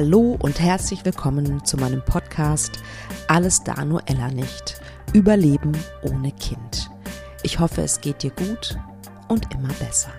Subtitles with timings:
[0.00, 2.78] Hallo und herzlich willkommen zu meinem Podcast
[3.26, 4.80] Alles da nur Ella nicht.
[5.12, 6.88] Überleben ohne Kind.
[7.42, 8.78] Ich hoffe, es geht dir gut
[9.26, 10.12] und immer besser.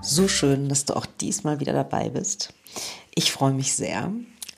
[0.00, 2.54] So schön, dass du auch diesmal wieder dabei bist.
[3.14, 4.10] Ich freue mich sehr.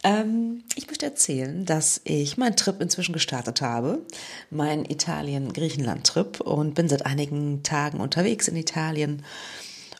[0.05, 4.07] Ähm, ich möchte erzählen, dass ich meinen Trip inzwischen gestartet habe,
[4.51, 9.25] meinen Italien-Griechenland-Trip und bin seit einigen Tagen unterwegs in Italien.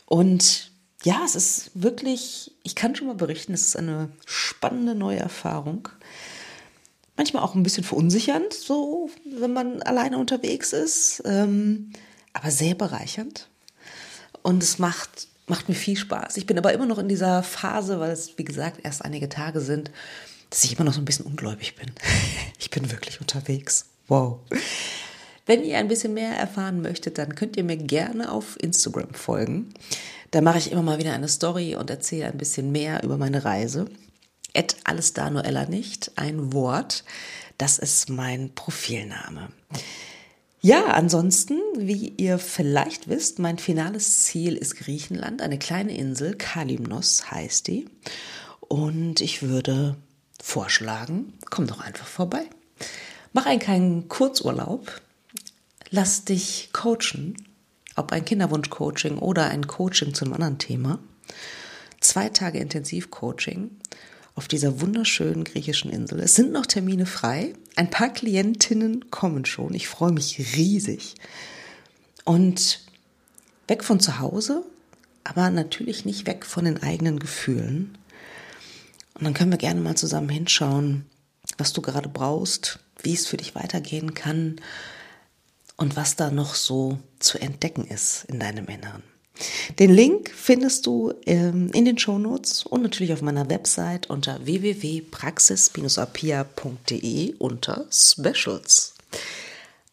[0.05, 0.71] Und
[1.03, 5.89] ja, es ist wirklich, ich kann schon mal berichten, es ist eine spannende neue Erfahrung.
[7.17, 11.93] Manchmal auch ein bisschen verunsichernd, so wenn man alleine unterwegs ist, ähm,
[12.35, 13.49] aber sehr bereichernd.
[14.43, 16.37] Und es macht macht mir viel Spaß.
[16.37, 19.61] Ich bin aber immer noch in dieser Phase, weil es, wie gesagt, erst einige Tage
[19.61, 19.91] sind,
[20.51, 21.91] dass ich immer noch so ein bisschen ungläubig bin.
[22.59, 23.87] Ich bin wirklich unterwegs.
[24.09, 24.41] Wow.
[25.45, 29.75] Wenn ihr ein bisschen mehr erfahren möchtet, dann könnt ihr mir gerne auf Instagram folgen.
[30.31, 33.45] Da mache ich immer mal wieder eine Story und erzähle ein bisschen mehr über meine
[33.45, 33.87] Reise.
[34.55, 37.05] Et alles da Noella nicht, ein Wort.
[37.59, 39.49] Das ist mein Profilname.
[40.65, 47.31] Ja, ansonsten, wie ihr vielleicht wisst, mein finales Ziel ist Griechenland, eine kleine Insel, Kalimnos
[47.31, 47.87] heißt die.
[48.61, 49.99] Und ich würde
[50.43, 52.47] vorschlagen, komm doch einfach vorbei.
[53.35, 55.03] Mach einen kleinen Kurzurlaub,
[55.91, 57.37] lass dich coachen,
[57.95, 60.99] ob ein Kinderwunsch-Coaching oder ein Coaching zu einem anderen Thema.
[62.01, 63.71] Zwei Tage Intensivcoaching
[64.35, 66.21] auf dieser wunderschönen griechischen Insel.
[66.21, 67.55] Es sind noch Termine frei.
[67.77, 69.75] Ein paar Klientinnen kommen schon.
[69.75, 71.15] Ich freue mich riesig.
[72.25, 72.81] Und
[73.69, 74.65] weg von zu Hause,
[75.23, 77.97] aber natürlich nicht weg von den eigenen Gefühlen.
[79.15, 81.07] Und dann können wir gerne mal zusammen hinschauen,
[81.57, 84.57] was du gerade brauchst, wie es für dich weitergehen kann
[85.77, 89.03] und was da noch so zu entdecken ist in deinem Inneren.
[89.79, 97.35] Den Link findest du ähm, in den Shownotes und natürlich auf meiner Website unter www.praxis-apia.de
[97.39, 98.95] unter Specials.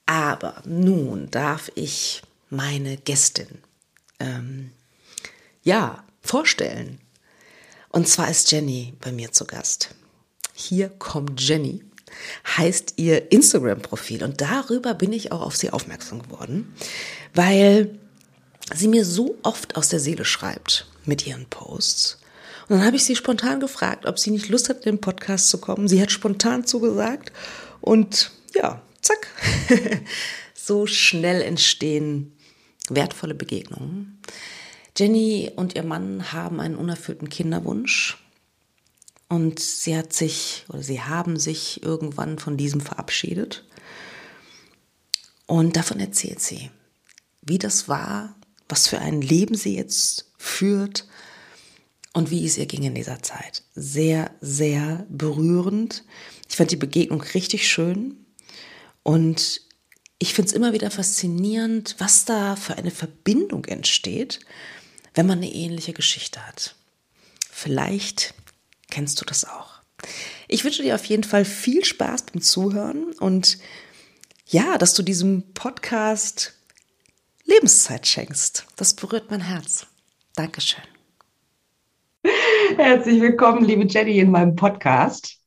[0.06, 3.48] Aber nun darf ich meine Gästin
[4.20, 4.72] ähm,
[5.64, 7.00] ja vorstellen.
[7.90, 9.96] Und zwar ist Jenny bei mir zu Gast.
[10.54, 11.84] Hier kommt Jenny,
[12.58, 14.24] heißt ihr Instagram-Profil.
[14.24, 16.76] Und darüber bin ich auch auf sie aufmerksam geworden,
[17.34, 17.98] weil
[18.74, 22.18] sie mir so oft aus der Seele schreibt mit ihren Posts.
[22.68, 25.50] Und dann habe ich sie spontan gefragt, ob sie nicht Lust hat, in den Podcast
[25.50, 25.88] zu kommen.
[25.88, 27.32] Sie hat spontan zugesagt
[27.82, 29.28] und ja, zack.
[30.54, 32.34] so schnell entstehen
[32.90, 34.20] wertvolle Begegnungen.
[34.98, 38.18] Jenny und ihr Mann haben einen unerfüllten Kinderwunsch
[39.30, 43.66] und sie hat sich oder sie haben sich irgendwann von diesem verabschiedet.
[45.48, 46.70] Und davon erzählt sie,
[47.42, 48.36] wie das war,
[48.72, 51.08] was für ein Leben sie jetzt führt
[52.14, 53.64] und wie es ihr ging in dieser Zeit.
[53.76, 56.04] Sehr, sehr berührend.
[56.50, 58.26] Ich fand die Begegnung richtig schön
[59.04, 59.62] und
[60.20, 64.40] ich finde es immer wieder faszinierend, was da für eine Verbindung entsteht,
[65.16, 66.76] wenn man eine ähnliche Geschichte hat.
[67.50, 68.34] Vielleicht
[68.90, 69.82] kennst du das auch.
[70.48, 73.58] Ich wünsche dir auf jeden Fall viel Spaß beim Zuhören und
[74.48, 76.54] ja, dass du diesem Podcast
[77.52, 78.66] Lebenszeit schenkst.
[78.78, 79.86] Das berührt mein Herz.
[80.36, 80.84] Dankeschön.
[82.78, 85.38] Herzlich willkommen, liebe Jenny, in meinem Podcast.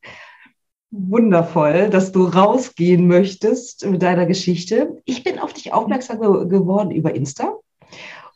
[0.91, 5.01] Wundervoll, dass du rausgehen möchtest mit deiner Geschichte.
[5.07, 7.57] Ich bin auf dich aufmerksam geworden über Insta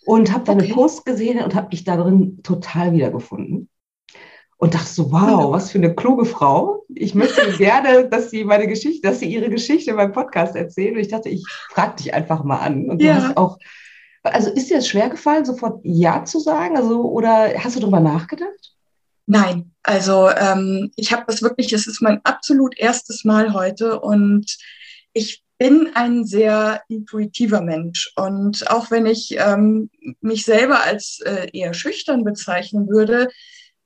[0.07, 0.73] und habe deine okay.
[0.73, 3.69] Post gesehen und habe mich darin total wiedergefunden
[4.59, 6.85] und dachte so, wow, was für eine kluge Frau.
[6.89, 10.95] Ich möchte gerne, dass sie meine Geschichte, dass sie ihre Geschichte in meinem Podcast erzählt.
[10.95, 12.91] Und ich dachte, ich frage dich einfach mal an.
[12.91, 13.15] Und du ja.
[13.15, 13.59] hast auch,
[14.25, 16.77] also ist dir das schwer gefallen, sofort Ja zu sagen?
[16.77, 18.75] Also, oder hast du darüber nachgedacht?
[19.27, 24.57] Nein, also ähm, ich habe das wirklich, es ist mein absolut erstes Mal heute und
[25.13, 28.13] ich bin ein sehr intuitiver Mensch.
[28.17, 29.91] Und auch wenn ich ähm,
[30.21, 33.29] mich selber als äh, eher schüchtern bezeichnen würde,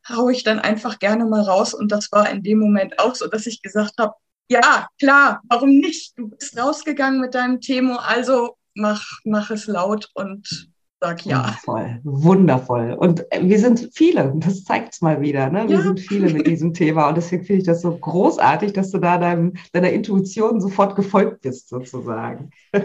[0.08, 1.74] hau ich dann einfach gerne mal raus.
[1.74, 4.14] Und das war in dem Moment auch so, dass ich gesagt habe,
[4.48, 6.18] ja, klar, warum nicht?
[6.18, 10.70] Du bist rausgegangen mit deinem Thema, also mach, mach es laut und
[11.02, 11.38] sag ja.
[11.42, 12.96] Wundervoll, wundervoll.
[12.98, 15.50] Und wir sind viele, das zeigt es mal wieder.
[15.50, 15.68] Ne?
[15.68, 15.82] Wir ja.
[15.82, 19.18] sind viele mit diesem Thema und deswegen finde ich das so großartig, dass du da
[19.18, 22.50] deinem, deiner Intuition sofort gefolgt bist, sozusagen.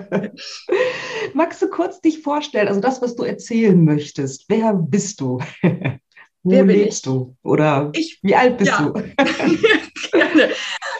[1.33, 5.39] Magst du kurz dich vorstellen, also das, was du erzählen möchtest, wer bist du?
[6.47, 7.03] Wo Wer lebst ich?
[7.03, 7.35] du?
[7.43, 8.87] Oder ich, wie alt bist ja.
[8.87, 9.03] du?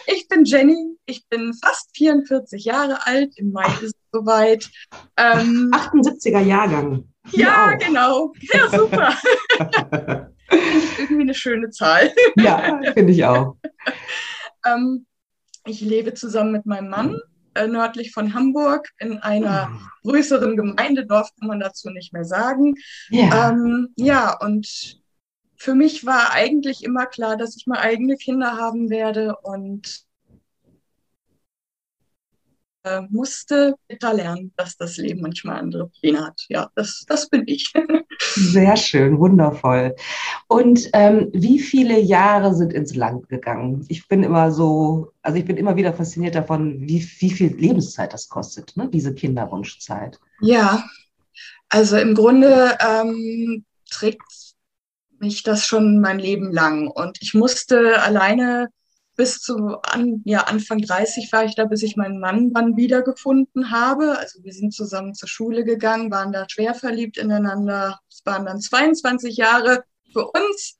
[0.06, 0.76] ich bin Jenny.
[1.06, 3.32] Ich bin fast 44 Jahre alt.
[3.36, 4.68] Im Mai ist es soweit.
[5.16, 7.08] Ähm, 78er Jahrgang.
[7.30, 7.78] Hier ja, auch.
[7.78, 8.32] genau.
[8.52, 9.16] Ja, super.
[10.98, 12.12] irgendwie eine schöne Zahl.
[12.36, 13.56] Ja, finde ich auch.
[14.66, 15.06] ähm,
[15.64, 17.18] ich lebe zusammen mit meinem Mann
[17.54, 19.80] äh, nördlich von Hamburg in einer ah.
[20.02, 21.06] größeren Gemeinde.
[21.06, 22.74] Dorf kann man dazu nicht mehr sagen.
[23.08, 24.97] Ja, ähm, ja und
[25.58, 30.06] für mich war eigentlich immer klar, dass ich mal eigene Kinder haben werde und
[32.84, 36.46] äh, musste bitter lernen, dass das Leben manchmal andere Pläne hat.
[36.48, 37.72] Ja, das, das bin ich.
[38.34, 39.96] Sehr schön, wundervoll.
[40.46, 43.84] Und ähm, wie viele Jahre sind ins Land gegangen?
[43.88, 48.12] Ich bin immer so, also ich bin immer wieder fasziniert davon, wie, wie viel Lebenszeit
[48.12, 48.88] das kostet, ne?
[48.88, 50.20] diese Kinderwunschzeit.
[50.40, 50.84] Ja,
[51.68, 54.22] also im Grunde ähm, trägt
[55.20, 56.88] mich das schon mein Leben lang.
[56.88, 58.68] Und ich musste alleine
[59.18, 63.72] bis zu an, ja, Anfang 30 war ich da, bis ich meinen Mann dann wiedergefunden
[63.72, 64.16] habe.
[64.16, 67.98] Also wir sind zusammen zur Schule gegangen, waren da schwer verliebt ineinander.
[68.08, 69.82] Es waren dann 22 Jahre
[70.12, 70.78] für uns,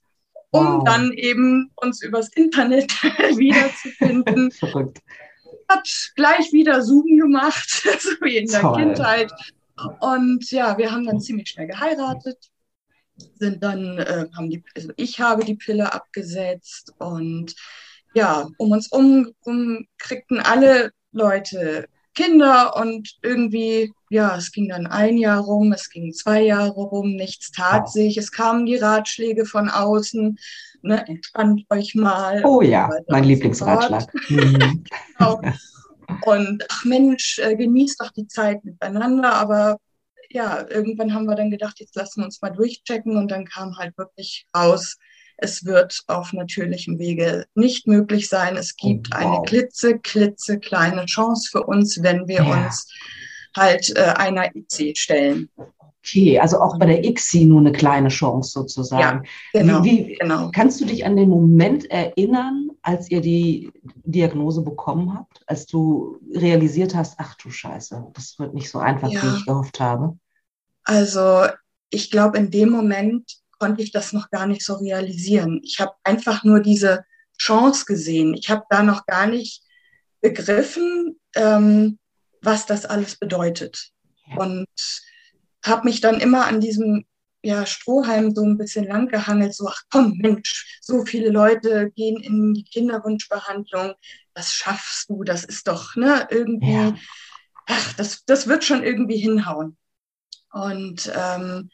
[0.50, 0.84] um wow.
[0.84, 4.50] dann eben uns übers Internet wiederzufinden.
[4.52, 5.00] Verrückt.
[5.68, 7.68] Hat gleich wieder Zoom gemacht,
[7.98, 8.76] so wie in der Toll.
[8.76, 9.32] Kindheit.
[9.98, 12.38] Und ja, wir haben dann ziemlich schnell geheiratet
[13.38, 17.54] sind dann, äh, haben die, also ich habe die Pille abgesetzt und
[18.14, 21.88] ja, um uns um, um kriegten alle Leute
[22.18, 27.14] Kinder und irgendwie, ja, es ging dann ein Jahr rum, es ging zwei Jahre rum,
[27.14, 30.36] nichts tat sich, es kamen die Ratschläge von außen,
[30.82, 32.44] ne, entspannt euch mal.
[32.44, 34.12] Oh ja, mein Lieblingsratschlag.
[34.30, 34.84] Mhm.
[35.18, 35.40] genau.
[36.22, 39.78] Und ach Mensch, äh, genießt doch die Zeit miteinander, aber
[40.30, 43.76] ja, irgendwann haben wir dann gedacht, jetzt lassen wir uns mal durchchecken und dann kam
[43.76, 44.96] halt wirklich raus,
[45.38, 48.56] es wird auf natürlichem Wege nicht möglich sein.
[48.56, 49.24] Es gibt oh, wow.
[49.24, 52.66] eine klitze, klitze kleine Chance für uns, wenn wir ja.
[52.66, 52.92] uns
[53.56, 55.48] halt äh, einer IC stellen.
[56.00, 59.24] Okay, also auch bei der ICSI nur eine kleine Chance sozusagen.
[59.52, 60.50] Ja, genau, wie, wie, genau.
[60.52, 63.72] Kannst du dich an den Moment erinnern, als ihr die
[64.04, 69.10] Diagnose bekommen habt, als du realisiert hast, ach du Scheiße, das wird nicht so einfach,
[69.10, 69.22] ja.
[69.22, 70.18] wie ich gehofft habe?
[70.84, 71.46] Also
[71.90, 75.60] ich glaube, in dem Moment konnte ich das noch gar nicht so realisieren.
[75.64, 77.04] Ich habe einfach nur diese
[77.38, 78.34] Chance gesehen.
[78.34, 79.62] Ich habe da noch gar nicht
[80.20, 81.98] begriffen, ähm,
[82.42, 83.90] was das alles bedeutet.
[84.36, 84.66] Und
[85.64, 87.04] habe mich dann immer an diesem
[87.42, 92.20] ja, Strohhalm so ein bisschen lang gehangelt, so, ach komm, Mensch, so viele Leute gehen
[92.22, 93.94] in die Kinderwunschbehandlung,
[94.34, 96.96] das schaffst du, das ist doch, ne, irgendwie, ja.
[97.66, 99.76] ach, das, das wird schon irgendwie hinhauen.
[100.52, 101.70] Und ähm,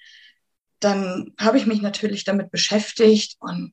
[0.80, 3.72] dann habe ich mich natürlich damit beschäftigt und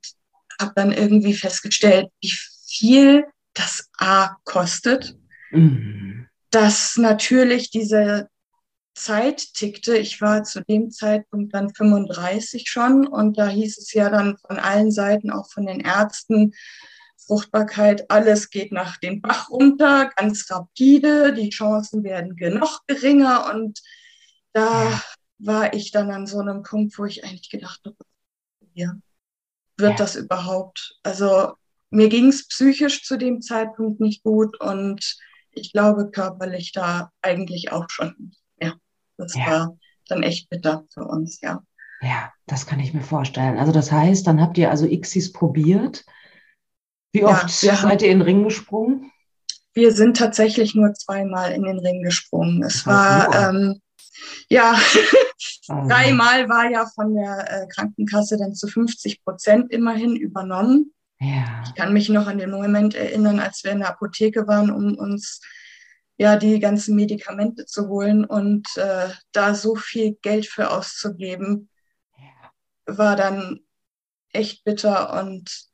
[0.59, 2.33] habe dann irgendwie festgestellt, wie
[2.67, 5.17] viel das A kostet.
[5.51, 6.27] Mhm.
[6.51, 8.29] Dass natürlich diese
[8.93, 9.97] Zeit tickte.
[9.97, 14.57] Ich war zu dem Zeitpunkt dann 35 schon und da hieß es ja dann von
[14.57, 16.53] allen Seiten, auch von den Ärzten,
[17.25, 23.79] Fruchtbarkeit, alles geht nach dem Bach runter, ganz rapide, die Chancen werden noch geringer und
[24.53, 25.01] da
[25.37, 27.95] war ich dann an so einem Punkt, wo ich eigentlich gedacht habe,
[28.73, 28.93] ja,
[29.77, 29.95] wird ja.
[29.97, 30.99] das überhaupt?
[31.03, 31.53] Also
[31.89, 35.17] mir ging es psychisch zu dem Zeitpunkt nicht gut und
[35.51, 38.15] ich glaube körperlich da eigentlich auch schon.
[38.17, 38.40] Ja,
[39.21, 39.45] das ja.
[39.45, 41.63] war dann echt bitter für uns, ja.
[42.01, 43.57] Ja, das kann ich mir vorstellen.
[43.57, 46.03] Also das heißt, dann habt ihr also Xis probiert.
[47.13, 49.11] Wie oft ja, seid ihr in den Ring gesprungen?
[49.73, 52.63] Wir sind tatsächlich nur zweimal in den Ring gesprungen.
[52.63, 53.79] Es war, ähm,
[54.49, 54.77] ja,
[55.67, 55.87] Ah.
[55.87, 60.93] Dreimal war ja von der äh, Krankenkasse dann zu 50 Prozent immerhin übernommen.
[61.19, 61.63] Ja.
[61.65, 64.95] Ich kann mich noch an den Moment erinnern, als wir in der Apotheke waren, um
[64.95, 65.41] uns
[66.17, 71.69] ja die ganzen Medikamente zu holen und äh, da so viel Geld für auszugeben,
[72.85, 73.61] war dann
[74.33, 75.71] echt bitter und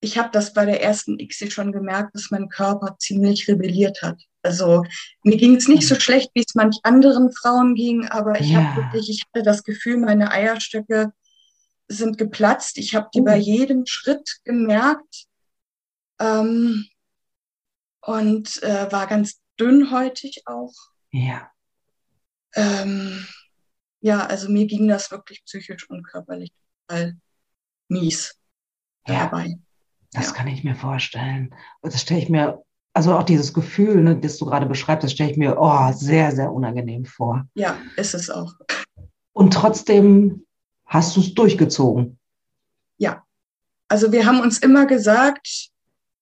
[0.00, 4.22] ich habe das bei der ersten ICSI schon gemerkt, dass mein Körper ziemlich rebelliert hat.
[4.42, 4.84] Also
[5.22, 6.00] mir ging es nicht so mhm.
[6.00, 8.62] schlecht, wie es manch anderen Frauen ging, aber ich ja.
[8.62, 11.12] habe wirklich, ich hatte das Gefühl, meine Eierstöcke
[11.88, 12.78] sind geplatzt.
[12.78, 13.24] Ich habe die uh.
[13.24, 15.26] bei jedem Schritt gemerkt
[16.18, 16.86] ähm,
[18.02, 20.72] und äh, war ganz dünnhäutig auch.
[21.10, 21.50] Ja.
[22.54, 23.26] Ähm,
[24.00, 26.52] ja, also mir ging das wirklich psychisch und körperlich
[26.88, 27.16] total
[27.88, 28.38] mies
[29.06, 29.24] ja.
[29.24, 29.58] dabei.
[30.12, 30.32] Das ja.
[30.32, 31.54] kann ich mir vorstellen.
[31.80, 35.12] Und das stelle ich mir, also auch dieses Gefühl, ne, das du gerade beschreibst, das
[35.12, 37.46] stelle ich mir oh, sehr, sehr unangenehm vor.
[37.54, 38.54] Ja, ist es auch.
[39.32, 40.46] Und trotzdem
[40.86, 42.18] hast du es durchgezogen.
[42.96, 43.24] Ja.
[43.88, 45.70] Also wir haben uns immer gesagt,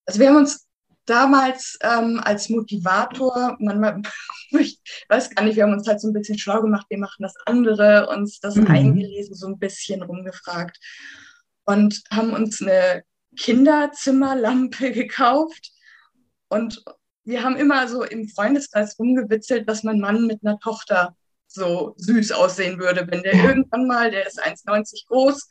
[0.05, 0.68] also wir haben uns
[1.09, 4.03] damals ähm, als Motivator, man,
[4.51, 7.23] ich weiß gar nicht, wir haben uns halt so ein bisschen schlau gemacht, wir machen
[7.23, 8.67] das andere, uns das mhm.
[8.67, 10.79] eingelesen, so ein bisschen rumgefragt
[11.65, 13.05] und haben uns eine
[13.39, 15.73] Kinderzimmerlampe gekauft
[16.49, 16.83] und
[17.25, 21.15] wir haben immer so im Freundeskreis rumgewitzelt, dass mein Mann mit einer Tochter
[21.47, 25.49] so süß aussehen würde, wenn der irgendwann mal, der ist 1,90 groß,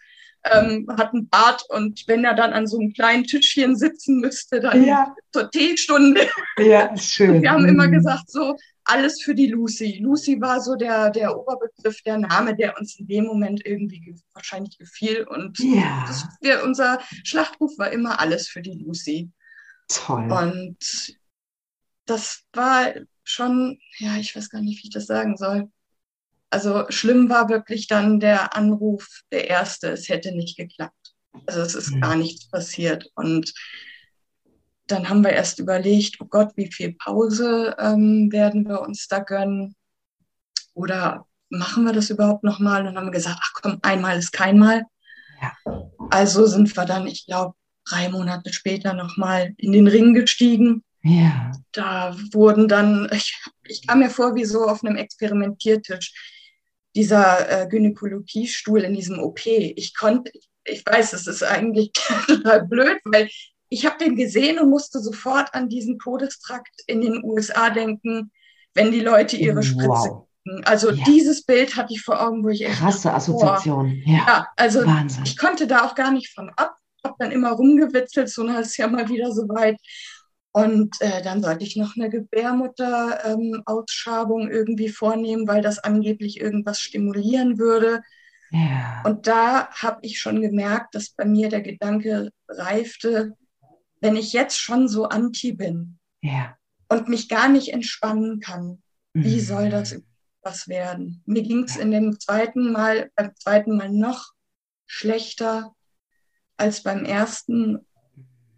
[0.54, 4.60] ähm, hat einen Bart und wenn er dann an so einem kleinen Tischchen sitzen müsste,
[4.60, 5.16] dann ja.
[5.32, 6.28] zur Teestunde.
[6.58, 7.42] Ja, schön.
[7.42, 7.70] Wir haben mhm.
[7.70, 10.00] immer gesagt, so alles für die Lucy.
[10.02, 14.78] Lucy war so der, der Oberbegriff, der Name, der uns in dem Moment irgendwie wahrscheinlich
[14.78, 15.28] gefiel.
[15.28, 16.06] Und ja.
[16.08, 19.30] das, wir, unser Schlachtruf war immer alles für die Lucy.
[19.90, 20.32] Toll.
[20.32, 21.18] Und
[22.06, 25.70] das war schon, ja, ich weiß gar nicht, wie ich das sagen soll
[26.50, 31.14] also schlimm war wirklich dann der Anruf, der erste, es hätte nicht geklappt.
[31.46, 32.02] Also es ist mhm.
[32.02, 33.10] gar nichts passiert.
[33.16, 33.54] Und
[34.88, 39.20] dann haben wir erst überlegt, oh Gott, wie viel Pause ähm, werden wir uns da
[39.20, 39.76] gönnen?
[40.74, 42.82] Oder machen wir das überhaupt nochmal?
[42.82, 44.84] Und dann haben wir gesagt, ach komm, einmal ist keinmal.
[45.42, 45.54] Ja.
[46.10, 50.84] Also sind wir dann, ich glaube, drei Monate später nochmal in den Ring gestiegen.
[51.04, 51.52] Ja.
[51.72, 56.37] Da wurden dann, ich, ich kam mir vor wie so auf einem Experimentiertisch
[56.98, 59.46] dieser äh, Gynäkologiestuhl in diesem OP.
[59.46, 60.32] Ich konnte,
[60.66, 61.92] ich weiß, es ist eigentlich
[62.28, 63.30] total blöd, weil
[63.70, 68.32] ich habe den gesehen und musste sofort an diesen Todestrakt in den USA denken,
[68.74, 70.26] wenn die Leute ihre Spritze wow.
[70.44, 70.64] kriegen.
[70.66, 71.04] Also ja.
[71.06, 74.02] dieses Bild hatte ich vor Augen, wo ich echt krasse Assoziation.
[74.06, 74.18] Ja.
[74.18, 75.24] ja, also Wahnsinn.
[75.26, 76.78] ich konnte da auch gar nicht von ab.
[77.04, 79.78] Habe dann immer rumgewitzelt, so na ist ja mal wieder soweit.
[80.58, 86.80] Und äh, dann sollte ich noch eine Gebärmutter-Ausschabung ähm, irgendwie vornehmen, weil das angeblich irgendwas
[86.80, 88.02] stimulieren würde.
[88.50, 89.04] Ja.
[89.06, 93.38] Und da habe ich schon gemerkt, dass bei mir der Gedanke reifte,
[94.02, 96.58] wenn ich jetzt schon so anti bin ja.
[96.90, 98.82] und mich gar nicht entspannen kann,
[99.14, 99.24] mhm.
[99.24, 100.02] wie soll das
[100.42, 101.22] was werden?
[101.28, 104.32] Mir ging es in dem zweiten Mal, beim zweiten Mal noch
[104.88, 105.76] schlechter
[106.56, 107.86] als beim ersten.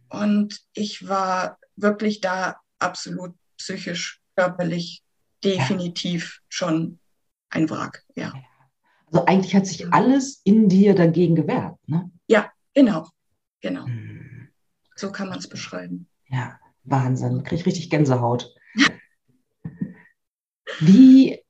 [0.07, 5.03] Und ich war wirklich da absolut psychisch, körperlich
[5.43, 6.45] definitiv ja.
[6.49, 6.99] schon
[7.49, 8.33] ein Wrack, ja.
[9.07, 12.11] Also eigentlich hat sich alles in dir dagegen gewehrt, ne?
[12.27, 13.07] Ja, genau,
[13.61, 13.85] genau.
[13.85, 14.49] Hm.
[14.95, 16.07] So kann man es beschreiben.
[16.27, 17.43] Ja, Wahnsinn.
[17.43, 18.53] Kriege ich richtig Gänsehaut.
[20.79, 21.43] wie,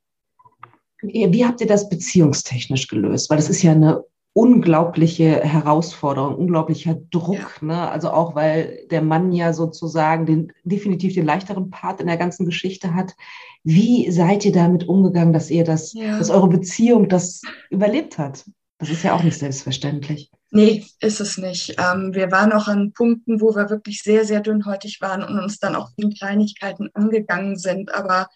[1.02, 3.30] wie habt ihr das beziehungstechnisch gelöst?
[3.30, 7.60] Weil das ist ja eine unglaubliche Herausforderung, unglaublicher Druck.
[7.62, 7.66] Ja.
[7.66, 7.92] Ne?
[7.92, 12.46] Also auch, weil der Mann ja sozusagen den, definitiv den leichteren Part in der ganzen
[12.46, 13.16] Geschichte hat.
[13.64, 16.18] Wie seid ihr damit umgegangen, dass ihr das, ja.
[16.18, 18.46] dass eure Beziehung das überlebt hat?
[18.78, 20.32] Das ist ja auch nicht selbstverständlich.
[20.52, 21.76] Nee, ist es nicht.
[21.78, 25.60] Ähm, wir waren auch an Punkten, wo wir wirklich sehr, sehr dünnhäutig waren und uns
[25.60, 27.94] dann auch in Kleinigkeiten angegangen sind.
[27.94, 28.30] Aber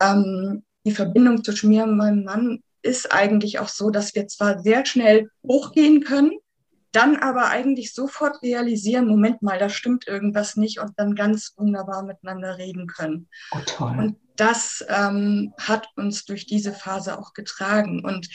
[0.00, 4.60] ähm, die Verbindung zwischen mir und meinem Mann ist eigentlich auch so, dass wir zwar
[4.60, 6.32] sehr schnell hochgehen können,
[6.92, 12.04] dann aber eigentlich sofort realisieren, Moment mal, da stimmt irgendwas nicht und dann ganz wunderbar
[12.04, 13.28] miteinander reden können.
[13.50, 13.96] Oh, toll.
[13.98, 18.04] Und das ähm, hat uns durch diese Phase auch getragen.
[18.04, 18.28] Und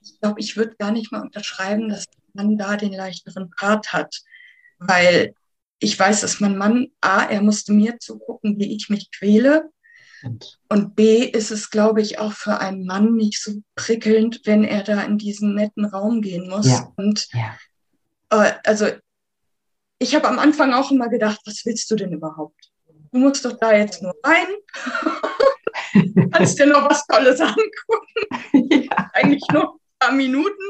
[0.00, 4.22] ich glaube, ich würde gar nicht mal unterschreiben, dass man da den leichteren Part hat,
[4.78, 5.34] weil
[5.78, 9.68] ich weiß, dass mein Mann, A, er musste mir zugucken, wie ich mich quäle.
[10.68, 14.82] Und, B ist es, glaube ich, auch für einen Mann nicht so prickelnd, wenn er
[14.82, 16.66] da in diesen netten Raum gehen muss.
[16.66, 16.92] Ja.
[16.96, 17.56] Und ja.
[18.30, 18.88] Äh, also
[19.98, 22.70] ich habe am Anfang auch immer gedacht, was willst du denn überhaupt?
[23.12, 24.46] Du musst doch da jetzt nur rein.
[26.32, 28.84] Kannst dir noch was Tolles angucken.
[28.84, 29.10] Ja.
[29.12, 30.64] Eigentlich nur ein paar Minuten.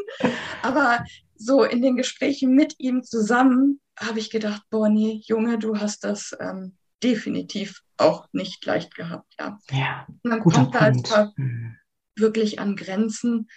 [0.63, 1.05] Aber
[1.37, 6.05] so in den Gesprächen mit ihm zusammen habe ich gedacht, boah, nee, Junge, du hast
[6.05, 9.59] das ähm, definitiv auch nicht leicht gehabt, ja.
[9.71, 11.77] Ja, man kommt da einfach mhm.
[12.15, 13.49] wirklich an Grenzen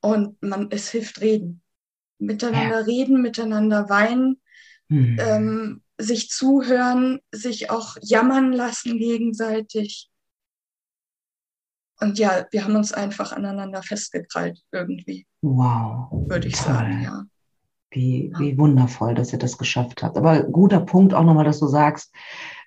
[0.00, 1.62] und man, es hilft reden.
[2.18, 2.84] Miteinander ja.
[2.84, 4.40] reden, miteinander weinen,
[4.88, 5.16] mhm.
[5.20, 10.08] ähm, sich zuhören, sich auch jammern lassen gegenseitig.
[12.00, 15.26] Und ja, wir haben uns einfach aneinander festgekrallt irgendwie.
[15.40, 16.10] Wow.
[16.28, 16.64] Würde ich Toll.
[16.66, 17.24] sagen, ja.
[17.90, 20.16] Wie, wie wundervoll, dass ihr das geschafft habt.
[20.16, 22.12] Aber guter Punkt auch nochmal, dass du sagst,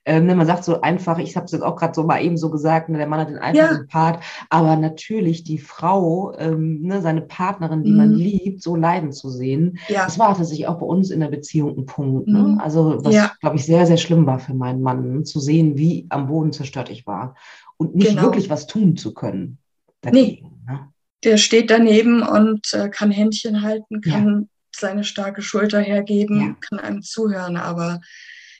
[0.05, 2.37] ähm, ne, man sagt so einfach, ich habe es jetzt auch gerade so mal eben
[2.37, 3.83] so gesagt, ne, der Mann hat den einfachen ja.
[3.89, 7.97] Part, aber natürlich die Frau, ähm, ne, seine Partnerin, die mhm.
[7.97, 10.05] man liebt, so leiden zu sehen, ja.
[10.05, 12.27] das war tatsächlich auch bei uns in der Beziehung ein Punkt.
[12.27, 12.39] Ne?
[12.39, 12.59] Mhm.
[12.59, 13.31] Also was, ja.
[13.41, 16.91] glaube ich, sehr, sehr schlimm war für meinen Mann, zu sehen, wie am Boden zerstört
[16.91, 17.35] ich war
[17.77, 18.21] und nicht genau.
[18.23, 19.57] wirklich was tun zu können.
[20.01, 20.71] Dagegen, nee.
[20.71, 20.79] ne?
[21.23, 27.01] Der steht daneben und äh, kann Händchen halten, kann seine starke Schulter hergeben, kann einem
[27.01, 28.01] zuhören, aber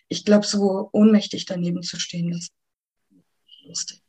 [0.08, 2.52] ich glaube, so ohnmächtig daneben zu stehen, das ist
[3.66, 4.02] lustig.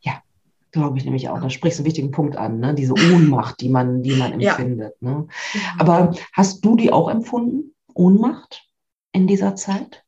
[0.00, 0.22] Ja,
[0.70, 1.40] glaube ich nämlich auch.
[1.40, 2.74] Da sprichst du einen wichtigen Punkt an, ne?
[2.74, 4.94] diese Ohnmacht, die man, die man empfindet.
[5.00, 5.10] Ja.
[5.10, 5.28] Ne?
[5.78, 8.64] Aber hast du die auch empfunden, Ohnmacht
[9.12, 10.04] in dieser Zeit?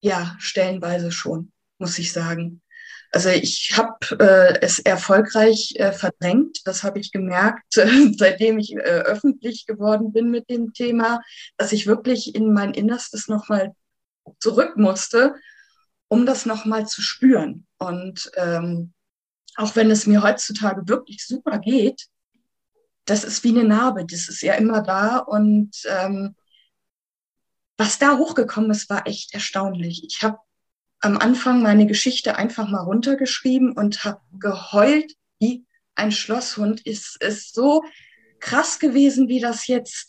[0.00, 2.62] Ja, stellenweise schon, muss ich sagen.
[3.10, 6.60] Also ich habe äh, es erfolgreich äh, verdrängt.
[6.64, 11.20] Das habe ich gemerkt, äh, seitdem ich äh, öffentlich geworden bin mit dem Thema,
[11.56, 13.74] dass ich wirklich in mein Innerstes nochmal
[14.40, 15.34] zurück musste,
[16.08, 17.66] um das nochmal zu spüren.
[17.78, 18.92] Und ähm,
[19.56, 22.06] auch wenn es mir heutzutage wirklich super geht,
[23.04, 25.18] das ist wie eine Narbe, das ist ja immer da.
[25.18, 26.36] Und ähm,
[27.76, 30.04] was da hochgekommen ist, war echt erstaunlich.
[30.04, 30.38] Ich habe
[31.00, 36.82] am Anfang meine Geschichte einfach mal runtergeschrieben und habe geheult wie ein Schlosshund.
[36.84, 37.84] Es ist so
[38.40, 40.08] krass gewesen, wie das jetzt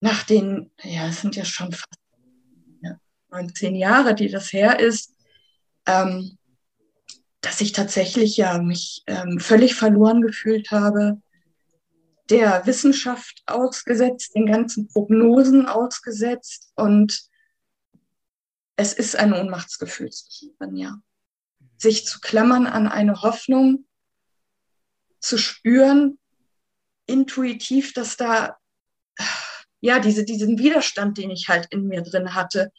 [0.00, 1.99] nach den, ja, es sind ja schon fast
[3.30, 5.14] ja, 19 Jahre, die das her ist,
[5.86, 6.38] ähm,
[7.40, 11.20] dass ich tatsächlich ja mich ähm, völlig verloren gefühlt habe,
[12.28, 17.28] der Wissenschaft ausgesetzt, den ganzen Prognosen ausgesetzt und
[18.76, 20.96] es ist ein Ohnmachtsgefühl zwischendrin, ja.
[21.76, 23.86] Sich zu klammern an eine Hoffnung,
[25.18, 26.18] zu spüren,
[27.06, 28.56] intuitiv, dass da,
[29.80, 32.72] ja, diese, diesen Widerstand, den ich halt in mir drin hatte,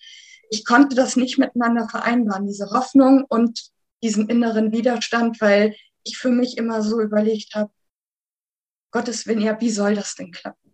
[0.51, 3.72] ich konnte das nicht miteinander vereinbaren, diese Hoffnung und
[4.03, 7.72] diesen inneren Widerstand, weil ich für mich immer so überlegt habe,
[8.91, 10.72] Gottes Willen, ja, wie soll das denn klappen?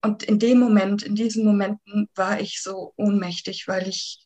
[0.00, 4.24] Und in dem Moment, in diesen Momenten war ich so ohnmächtig, weil ich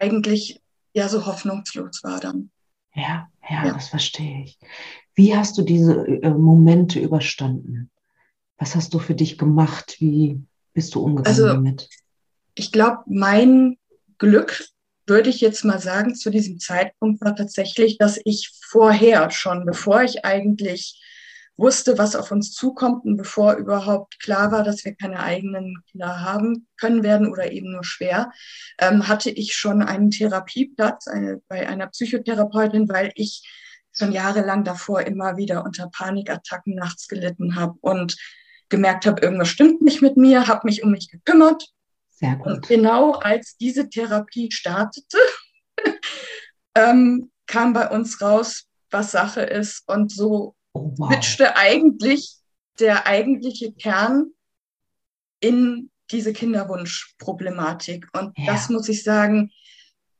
[0.00, 0.60] eigentlich
[0.92, 2.50] ja so hoffnungslos war dann.
[2.96, 3.72] Ja, ja, ja.
[3.72, 4.58] das verstehe ich.
[5.14, 7.92] Wie hast du diese äh, Momente überstanden?
[8.58, 9.96] Was hast du für dich gemacht?
[10.00, 11.88] Wie bist du umgegangen also, damit?
[12.54, 13.76] Ich glaube, mein
[14.22, 14.64] Glück,
[15.04, 20.02] würde ich jetzt mal sagen, zu diesem Zeitpunkt war tatsächlich, dass ich vorher schon, bevor
[20.02, 21.02] ich eigentlich
[21.56, 26.20] wusste, was auf uns zukommt und bevor überhaupt klar war, dass wir keine eigenen Kinder
[26.20, 28.30] haben können werden oder eben nur schwer,
[28.78, 33.42] ähm, hatte ich schon einen Therapieplatz eine, bei einer Psychotherapeutin, weil ich
[33.92, 38.16] schon jahrelang davor immer wieder unter Panikattacken nachts gelitten habe und
[38.68, 41.72] gemerkt habe, irgendwas stimmt nicht mit mir, habe mich um mich gekümmert.
[42.22, 42.46] Sehr gut.
[42.46, 45.18] Und genau als diese Therapie startete,
[46.76, 49.82] ähm, kam bei uns raus, was Sache ist.
[49.88, 51.12] Und so oh, wow.
[51.56, 52.36] eigentlich
[52.78, 54.30] der eigentliche Kern
[55.40, 58.06] in diese Kinderwunschproblematik.
[58.12, 58.52] Und ja.
[58.52, 59.50] das muss ich sagen,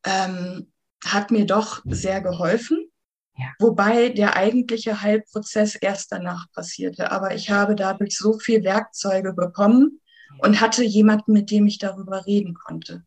[0.05, 0.73] ähm,
[1.05, 2.91] hat mir doch sehr geholfen.
[3.37, 3.47] Ja.
[3.61, 7.13] Wobei der eigentliche Heilprozess erst danach passierte.
[7.13, 10.01] Aber ich habe dadurch so viel Werkzeuge bekommen
[10.39, 13.05] und hatte jemanden, mit dem ich darüber reden konnte.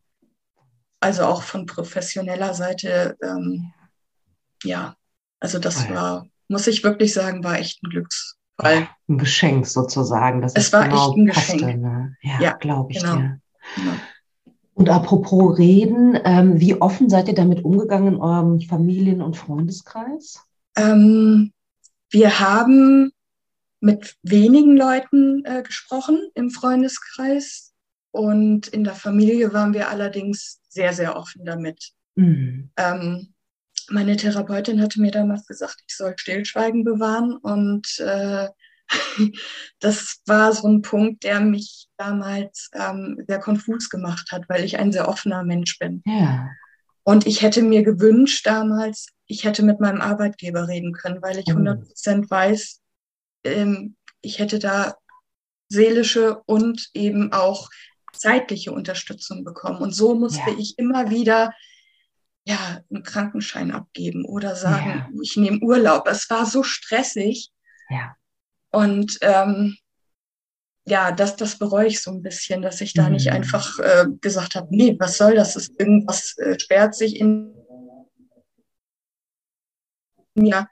[1.00, 3.16] Also auch von professioneller Seite.
[3.22, 3.72] Ähm,
[4.62, 4.96] ja,
[5.40, 5.94] also das ja.
[5.94, 8.88] war muss ich wirklich sagen, war echt ein Glücksfall.
[9.08, 10.42] Ein Geschenk sozusagen.
[10.42, 11.80] Das es war genau echt ein Geschenk.
[11.80, 12.16] ne?
[12.22, 13.16] Ja, ja glaube ich genau.
[13.16, 13.40] dir.
[13.76, 13.92] Genau.
[14.74, 20.40] Und apropos Reden, ähm, wie offen seid ihr damit umgegangen in eurem Familien- und Freundeskreis?
[20.76, 21.52] Ähm,
[22.10, 23.10] wir haben
[23.80, 27.74] mit wenigen Leuten äh, gesprochen im Freundeskreis
[28.10, 31.92] und in der Familie waren wir allerdings sehr, sehr offen damit.
[32.14, 32.70] Mhm.
[32.76, 33.34] Ähm,
[33.88, 38.48] meine Therapeutin hatte mir damals gesagt, ich soll Stillschweigen bewahren und äh,
[39.80, 44.78] das war so ein Punkt, der mich damals ähm, sehr konfus gemacht hat, weil ich
[44.78, 46.02] ein sehr offener Mensch bin.
[46.06, 46.48] Ja.
[47.02, 51.48] Und ich hätte mir gewünscht damals, ich hätte mit meinem Arbeitgeber reden können, weil ich
[51.48, 52.80] 100 Prozent weiß,
[53.46, 54.96] ähm, ich hätte da
[55.68, 57.68] seelische und eben auch
[58.12, 59.78] zeitliche Unterstützung bekommen.
[59.78, 60.56] Und so musste ja.
[60.58, 61.52] ich immer wieder
[62.44, 65.08] ja, einen Krankenschein abgeben oder sagen, ja.
[65.20, 66.06] ich nehme Urlaub.
[66.06, 67.50] Es war so stressig.
[67.90, 68.16] Ja.
[68.70, 69.76] Und ähm,
[70.84, 73.14] ja, das, das bereue ich so ein bisschen, dass ich da mhm.
[73.14, 75.56] nicht einfach äh, gesagt habe, nee, was soll das?
[75.56, 77.52] ist irgendwas äh, sperrt sich in
[80.34, 80.68] mir.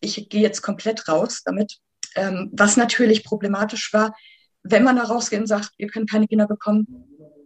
[0.00, 1.78] Ich gehe jetzt komplett raus damit.
[2.14, 4.14] Ähm, was natürlich problematisch war,
[4.62, 6.86] wenn man da rausgeht und sagt, ihr könnt keine Kinder bekommen,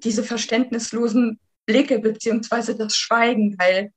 [0.03, 3.93] diese verständnislosen Blicke beziehungsweise das Schweigen, weil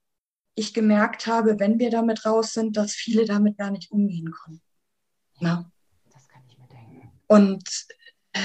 [0.55, 4.61] ich gemerkt habe, wenn wir damit raus sind, dass viele damit gar nicht umgehen können.
[5.39, 5.69] Na?
[6.13, 7.11] Das kann ich mir denken.
[7.27, 7.63] Und
[8.33, 8.39] äh,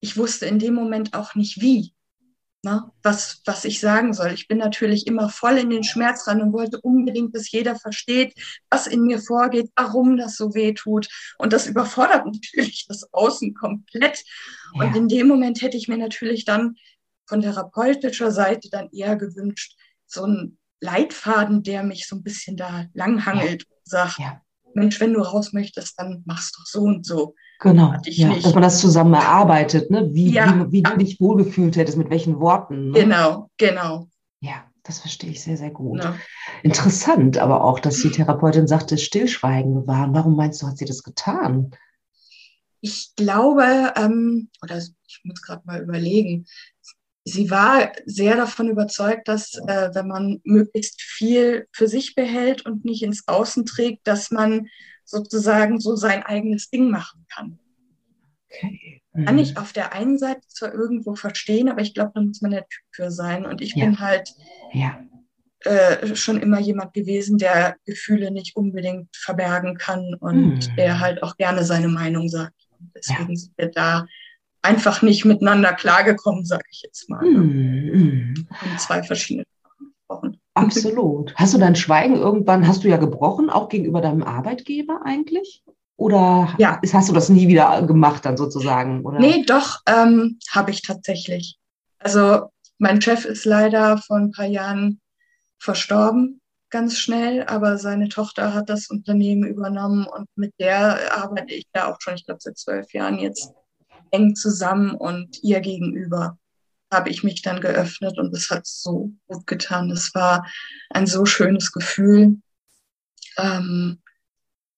[0.00, 1.94] ich wusste in dem Moment auch nicht wie,
[2.62, 2.92] na?
[3.02, 4.32] Was, was ich sagen soll.
[4.32, 8.34] Ich bin natürlich immer voll in den Schmerz ran und wollte unbedingt, dass jeder versteht,
[8.68, 11.08] was in mir vorgeht, warum das so weh tut.
[11.38, 14.22] Und das überfordert natürlich das Außen komplett.
[14.74, 14.84] Ja.
[14.84, 16.76] Und in dem Moment hätte ich mir natürlich dann
[17.26, 22.86] von therapeutischer Seite dann eher gewünscht, so ein Leitfaden, der mich so ein bisschen da
[22.92, 24.42] langhangelt und sagt, ja.
[24.74, 27.34] Mensch, wenn du raus möchtest, dann machst du so und so.
[27.60, 30.08] Genau, ja, dass man das zusammen erarbeitet, ne?
[30.12, 32.90] wie, ja, wie, wie du dich wohlgefühlt hättest, mit welchen Worten.
[32.90, 33.00] Ne?
[33.00, 34.08] Genau, genau.
[34.40, 36.02] Ja, das verstehe ich sehr, sehr gut.
[36.62, 40.14] Interessant aber auch, dass die Therapeutin sagte, Stillschweigen bewahren.
[40.14, 41.72] Warum meinst du, hat sie das getan?
[42.80, 46.46] Ich glaube, ähm, oder ich muss gerade mal überlegen,
[47.24, 52.84] sie war sehr davon überzeugt, dass äh, wenn man möglichst viel für sich behält und
[52.84, 54.68] nicht ins Außen trägt, dass man
[55.04, 57.58] sozusagen so sein eigenes Ding machen kann.
[58.46, 59.02] Okay.
[59.12, 59.24] Mhm.
[59.24, 62.52] Kann ich auf der einen Seite zwar irgendwo verstehen, aber ich glaube, da muss man
[62.52, 63.44] der Typ für sein.
[63.44, 63.84] Und ich ja.
[63.84, 64.32] bin halt
[64.72, 65.04] ja.
[65.60, 70.76] äh, schon immer jemand gewesen, der Gefühle nicht unbedingt verbergen kann und mhm.
[70.76, 72.54] der halt auch gerne seine Meinung sagt.
[72.94, 73.36] Deswegen ja.
[73.36, 74.06] sind wir da
[74.62, 77.22] einfach nicht miteinander klargekommen, sage ich jetzt mal.
[77.22, 78.46] Mhm.
[78.52, 79.44] Haben zwei verschiedene
[80.10, 80.40] gesprochen.
[80.54, 81.34] Absolut.
[81.36, 85.62] Hast du dein Schweigen irgendwann, hast du ja gebrochen, auch gegenüber deinem Arbeitgeber eigentlich?
[85.96, 86.80] Oder ja.
[86.92, 89.04] hast du das nie wieder gemacht dann sozusagen?
[89.04, 89.18] Oder?
[89.18, 91.58] Nee, doch, ähm, habe ich tatsächlich.
[91.98, 95.00] Also mein Chef ist leider vor ein paar Jahren
[95.58, 101.66] verstorben, ganz schnell, aber seine Tochter hat das Unternehmen übernommen und mit der arbeite ich
[101.74, 103.52] ja auch schon, ich glaube, seit zwölf Jahren jetzt
[104.10, 106.38] eng zusammen und ihr gegenüber
[106.92, 109.90] habe ich mich dann geöffnet und es hat so gut getan.
[109.90, 110.46] Es war
[110.90, 112.38] ein so schönes Gefühl,
[113.36, 114.00] ähm,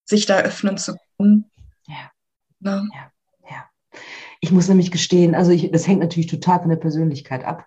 [0.05, 1.51] sich da öffnen zu können.
[1.87, 2.11] Ja.
[2.61, 2.88] Ne?
[2.95, 3.11] ja.
[3.51, 3.64] ja.
[4.40, 7.66] Ich muss nämlich gestehen, also ich, das hängt natürlich total von der Persönlichkeit ab.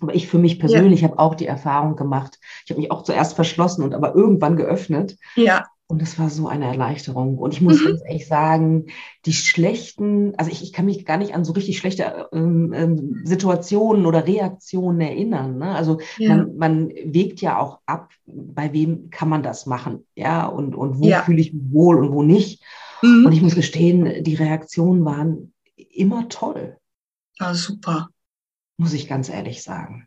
[0.00, 1.08] Aber ich für mich persönlich ja.
[1.08, 2.38] habe auch die Erfahrung gemacht.
[2.64, 5.16] Ich habe mich auch zuerst verschlossen und aber irgendwann geöffnet.
[5.36, 5.68] Ja.
[5.90, 7.36] Und das war so eine Erleichterung.
[7.36, 7.88] Und ich muss mhm.
[7.88, 8.86] ganz ehrlich sagen,
[9.26, 13.22] die schlechten, also ich, ich kann mich gar nicht an so richtig schlechte ähm, ähm,
[13.24, 15.58] Situationen oder Reaktionen erinnern.
[15.58, 15.74] Ne?
[15.74, 16.36] Also ja.
[16.36, 21.00] man, man wägt ja auch ab, bei wem kann man das machen, ja, und, und
[21.00, 21.22] wo ja.
[21.22, 22.62] fühle ich mich wohl und wo nicht.
[23.02, 23.26] Mhm.
[23.26, 26.78] Und ich muss gestehen, die Reaktionen waren immer toll.
[27.40, 28.10] Ah, super.
[28.76, 30.06] Muss ich ganz ehrlich sagen.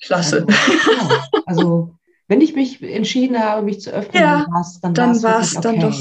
[0.00, 0.46] Klasse.
[0.46, 1.94] Also, ja, also
[2.28, 4.46] wenn ich mich entschieden habe, mich zu öffnen, ja,
[4.82, 5.98] dann, dann war es dann doch.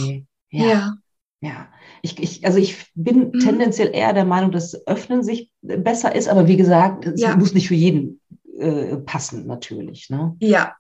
[0.50, 0.66] Ja.
[0.66, 0.98] ja.
[1.42, 1.68] ja.
[2.02, 3.40] Ich, ich, also ich bin mhm.
[3.40, 7.36] tendenziell eher der Meinung, dass Öffnen sich besser ist, aber wie gesagt, es ja.
[7.36, 8.22] muss nicht für jeden
[8.60, 10.10] äh, passen, natürlich.
[10.10, 10.36] Ne?
[10.40, 10.76] Ja,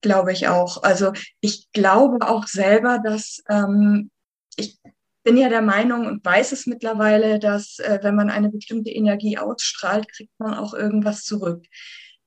[0.00, 0.82] glaube ich auch.
[0.82, 4.10] Also ich glaube auch selber, dass ähm,
[4.56, 4.78] ich
[5.24, 9.38] bin ja der Meinung und weiß es mittlerweile, dass äh, wenn man eine bestimmte Energie
[9.38, 11.66] ausstrahlt, kriegt man auch irgendwas zurück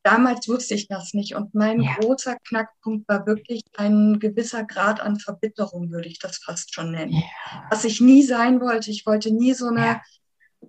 [0.10, 1.36] damals wusste ich das nicht.
[1.36, 1.96] Und mein ja.
[2.00, 7.14] großer Knackpunkt war wirklich ein gewisser Grad an Verbitterung, würde ich das fast schon nennen.
[7.14, 7.68] Ja.
[7.70, 8.90] Was ich nie sein wollte.
[8.92, 10.02] Ich wollte nie so eine ja.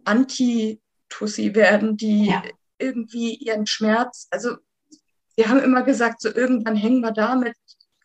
[0.04, 2.34] Anti-Tussi werden, die
[2.78, 4.56] irgendwie ihren Schmerz, also
[5.36, 7.54] wir haben immer gesagt, so irgendwann hängen wir da mit,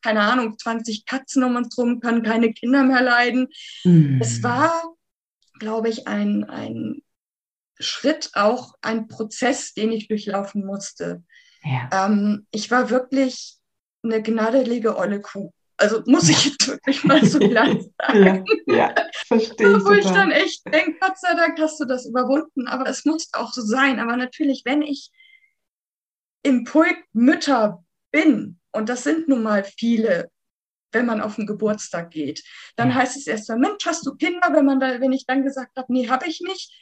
[0.02, 3.48] keine Ahnung, 20 Katzen um uns rum, können keine Kinder mehr leiden.
[3.84, 4.19] Mhm.
[4.21, 4.95] Es war,
[5.60, 7.02] glaube ich, ein, ein
[7.80, 11.24] Schritt auch ein Prozess, den ich durchlaufen musste.
[11.64, 12.06] Ja.
[12.06, 13.58] Ähm, ich war wirklich
[14.04, 15.52] eine gnadelige olle Kuh.
[15.78, 17.68] Also muss ich jetzt wirklich mal so klar
[18.00, 18.46] sagen.
[18.68, 18.96] Ja, ja
[19.28, 19.84] verstehe ich.
[19.84, 23.30] Wo ich dann echt denke, Gott sei Dank hast du das überwunden, aber es muss
[23.34, 24.00] auch so sein.
[24.00, 25.12] Aber natürlich, wenn ich
[26.44, 30.30] im Pulk Mütter bin, und das sind nun mal viele,
[30.92, 32.44] wenn man auf den Geburtstag geht,
[32.78, 32.96] dann ja.
[32.96, 34.50] heißt es erst mal, Mensch, hast du Kinder?
[34.54, 36.74] Wenn man da, wenn ich dann gesagt habe, nee, habe ich nicht,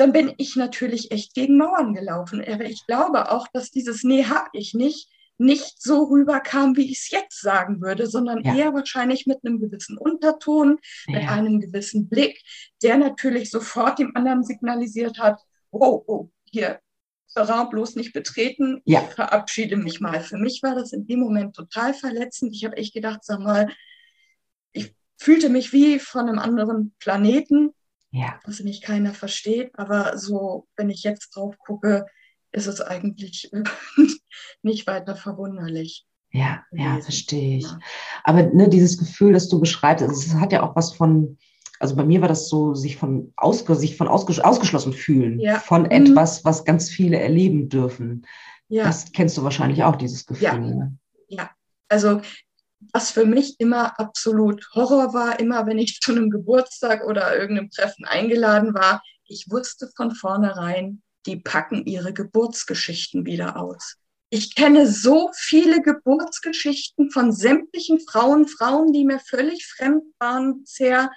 [0.00, 2.44] dann bin ich natürlich echt gegen Mauern gelaufen.
[2.46, 5.08] Aber ich glaube auch, dass dieses Nee, hab ich nicht,
[5.38, 8.54] nicht so rüberkam, wie ich es jetzt sagen würde, sondern ja.
[8.56, 11.18] eher wahrscheinlich mit einem gewissen Unterton, ja.
[11.18, 12.42] mit einem gewissen Blick,
[12.82, 16.80] der natürlich sofort dem anderen signalisiert hat, oh, oh, hier,
[17.32, 19.02] Terrain bloß nicht betreten, ja.
[19.02, 20.20] ich verabschiede mich mal.
[20.20, 22.54] Für mich war das in dem Moment total verletzend.
[22.54, 23.68] Ich habe echt gedacht, sag mal,
[24.72, 27.74] ich fühlte mich wie von einem anderen Planeten
[28.10, 28.38] ja.
[28.44, 29.70] was mich keiner versteht.
[29.74, 32.06] Aber so, wenn ich jetzt drauf gucke,
[32.52, 33.50] ist es eigentlich
[34.62, 36.06] nicht weiter verwunderlich.
[36.30, 37.64] Ja, ja, verstehe ich.
[37.64, 37.78] Ja.
[38.24, 41.38] Aber ne, dieses Gefühl, das du beschreibst, es hat ja auch was von,
[41.80, 45.58] also bei mir war das so, sich von, ausge, sich von ausges ausgeschlossen fühlen, ja.
[45.58, 45.90] von mhm.
[45.90, 48.26] etwas, was ganz viele erleben dürfen.
[48.68, 48.84] Ja.
[48.84, 50.44] Das kennst du wahrscheinlich auch, dieses Gefühl.
[50.44, 50.98] Ja, ne?
[51.28, 51.50] ja.
[51.88, 52.20] also
[52.92, 57.70] was für mich immer absolut Horror war, immer wenn ich zu einem Geburtstag oder irgendeinem
[57.70, 63.96] Treffen eingeladen war, ich wusste von vornherein, die packen ihre Geburtsgeschichten wieder aus.
[64.30, 71.10] Ich kenne so viele Geburtsgeschichten von sämtlichen Frauen, Frauen, die mir völlig fremd waren bisher.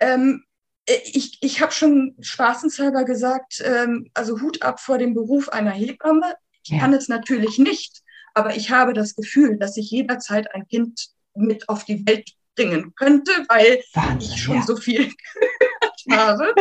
[0.00, 0.44] Ähm,
[0.86, 5.72] äh, ich, ich habe schon spaßenshalber gesagt, ähm, also Hut ab vor dem Beruf einer
[5.72, 6.34] Hebamme.
[6.62, 6.78] Ich ja.
[6.78, 8.02] kann es natürlich nicht,
[8.36, 12.94] aber ich habe das Gefühl, dass ich jederzeit ein Kind mit auf die Welt bringen
[12.94, 14.62] könnte, weil Wahnsinn, ich schon ja.
[14.62, 16.54] so viel gehört habe.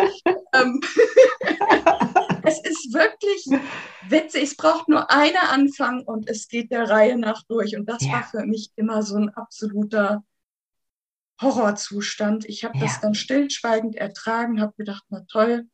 [0.54, 0.80] Ähm,
[2.44, 3.46] es ist wirklich
[4.08, 4.44] witzig.
[4.44, 7.76] Es braucht nur eine Anfang und es geht der Reihe nach durch.
[7.76, 8.14] Und das ja.
[8.14, 10.24] war für mich immer so ein absoluter
[11.42, 12.46] Horrorzustand.
[12.46, 12.86] Ich habe ja.
[12.86, 15.68] das dann stillschweigend ertragen, habe gedacht, na toll,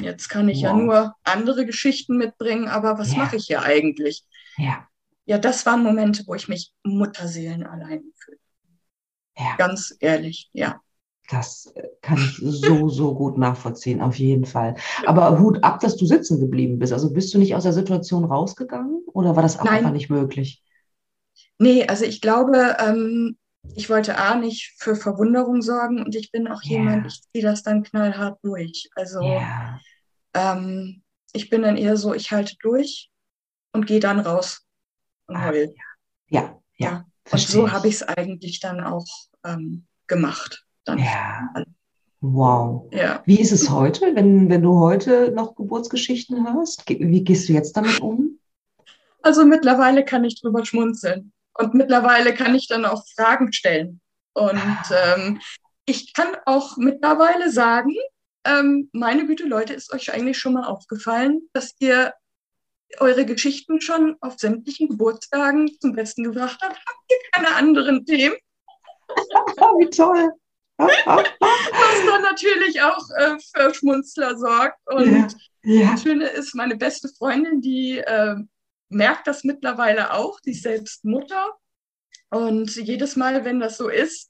[0.00, 0.64] jetzt kann ich wow.
[0.64, 4.24] ja nur andere Geschichten mitbringen, aber was mache ich hier eigentlich?
[4.56, 4.89] Ja.
[5.26, 8.42] Ja, das waren Momente, wo ich mich Mutterseelen allein fühlte.
[9.36, 9.56] Ja.
[9.56, 10.80] Ganz ehrlich, ja.
[11.30, 14.74] Das kann ich so, so gut nachvollziehen, auf jeden Fall.
[15.06, 16.92] Aber Hut ab, dass du sitzen geblieben bist.
[16.92, 20.64] Also bist du nicht aus der Situation rausgegangen oder war das auch einfach nicht möglich?
[21.58, 23.38] Nee, also ich glaube, ähm,
[23.76, 26.72] ich wollte A nicht für Verwunderung sorgen und ich bin auch yeah.
[26.72, 28.88] jemand, ich ziehe das dann knallhart durch.
[28.96, 29.80] Also yeah.
[30.34, 31.02] ähm,
[31.32, 33.10] ich bin dann eher so, ich halte durch
[33.72, 34.66] und gehe dann raus
[35.38, 35.74] heul.
[36.28, 36.86] Ja, ja.
[36.88, 37.06] ja.
[37.30, 39.06] Und so habe ich es eigentlich dann auch
[39.44, 40.64] ähm, gemacht.
[40.84, 41.48] Dann ja.
[42.20, 42.88] Wow.
[42.92, 43.22] Ja.
[43.24, 46.84] Wie ist es heute, wenn, wenn du heute noch Geburtsgeschichten hörst?
[46.88, 48.38] Wie gehst du jetzt damit um?
[49.22, 51.32] Also mittlerweile kann ich drüber schmunzeln.
[51.54, 54.00] Und mittlerweile kann ich dann auch Fragen stellen.
[54.34, 55.14] Und ah.
[55.16, 55.40] ähm,
[55.86, 57.94] ich kann auch mittlerweile sagen,
[58.44, 62.12] ähm, meine Güte, Leute, ist euch eigentlich schon mal aufgefallen, dass ihr
[62.98, 66.76] eure Geschichten schon auf sämtlichen Geburtstagen zum Besten gebracht habt?
[66.76, 68.36] Habt ihr keine anderen Themen?
[69.78, 70.30] Wie toll.
[70.78, 74.78] Was dann natürlich auch äh, für Schmunzler sorgt.
[74.86, 75.90] Und ja, ja.
[75.92, 78.36] das Schöne ist, meine beste Freundin, die äh,
[78.88, 81.54] merkt das mittlerweile auch, die ist selbst Mutter.
[82.30, 84.29] Und jedes Mal, wenn das so ist,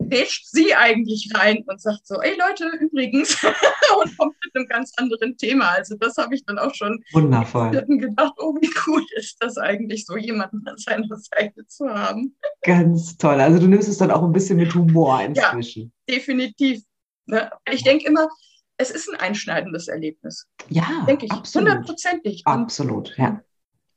[0.00, 3.34] wäscht sie eigentlich rein und sagt so, ey Leute, übrigens,
[4.02, 5.70] und kommt mit einem ganz anderen Thema.
[5.70, 7.70] Also das habe ich dann auch schon Wundervoll.
[7.70, 12.36] gedacht, oh, wie cool ist das eigentlich, so jemanden an seiner Seite zu haben.
[12.62, 13.40] Ganz toll.
[13.40, 15.92] Also du nimmst es dann auch ein bisschen mit Humor inzwischen.
[16.08, 16.82] Ja, definitiv.
[17.26, 17.50] Ne?
[17.70, 18.28] Ich denke immer,
[18.76, 20.46] es ist ein einschneidendes Erlebnis.
[20.68, 21.54] Ja, denke ich.
[21.54, 22.42] Hundertprozentig.
[22.46, 23.42] Absolut, ja.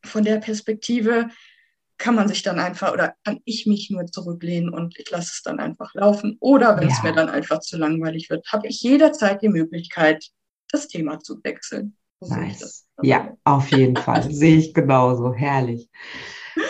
[0.03, 1.29] Von der Perspektive,
[1.97, 5.41] kann man sich dann einfach oder kann ich mich nur zurücklehnen und ich lasse es
[5.43, 6.37] dann einfach laufen.
[6.39, 6.95] Oder wenn ja.
[6.95, 10.29] es mir dann einfach zu langweilig wird, habe ich jederzeit die Möglichkeit,
[10.69, 11.95] das Thema zu wechseln.
[12.19, 12.85] So nice.
[13.01, 14.23] Ja, auf jeden Fall.
[14.31, 15.33] Sehe ich genauso.
[15.33, 15.89] Herrlich.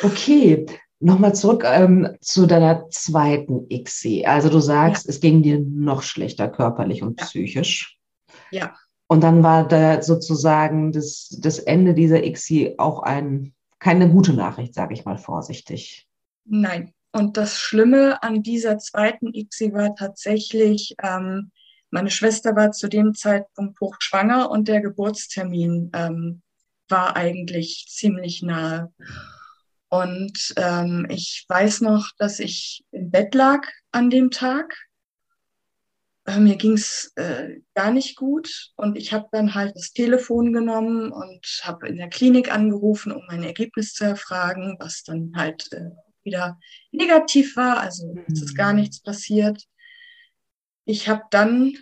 [0.02, 0.66] Okay,
[1.00, 4.26] nochmal zurück ähm, zu deiner zweiten ICSI.
[4.26, 5.10] Also du sagst, ja.
[5.10, 7.26] es ging dir noch schlechter körperlich und ja.
[7.26, 7.98] psychisch.
[8.52, 8.76] Ja.
[9.08, 14.74] Und dann war da sozusagen das, das Ende dieser ICSI auch ein keine gute Nachricht,
[14.74, 16.08] sage ich mal vorsichtig.
[16.46, 16.94] Nein.
[17.12, 21.52] Und das Schlimme an dieser zweiten ICSI war tatsächlich, ähm,
[21.92, 26.42] meine Schwester war zu dem Zeitpunkt hochschwanger und der Geburtstermin ähm,
[26.88, 28.92] war eigentlich ziemlich nahe.
[29.90, 34.74] Und ähm, ich weiß noch, dass ich im Bett lag an dem Tag
[36.26, 41.12] mir ging es äh, gar nicht gut und ich habe dann halt das Telefon genommen
[41.12, 45.90] und habe in der Klinik angerufen, um mein Ergebnis zu erfragen, was dann halt äh,
[46.24, 46.58] wieder
[46.92, 48.80] negativ war, also es ist gar mhm.
[48.80, 49.66] nichts passiert.
[50.86, 51.74] Ich habe dann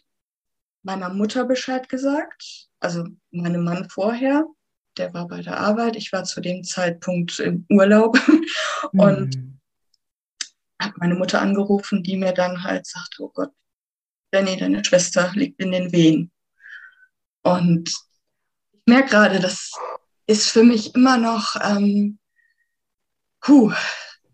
[0.84, 4.46] meiner Mutter Bescheid gesagt, also meinem Mann vorher,
[4.98, 8.18] der war bei der Arbeit, ich war zu dem Zeitpunkt im Urlaub
[8.94, 9.60] und mhm.
[10.82, 13.52] habe meine Mutter angerufen, die mir dann halt sagte, oh Gott,
[14.32, 16.32] Danny, deine Schwester liegt in den Wehen.
[17.44, 19.72] Und ich merke gerade, das
[20.26, 22.20] ist für mich immer noch ähm,
[23.42, 23.72] puh,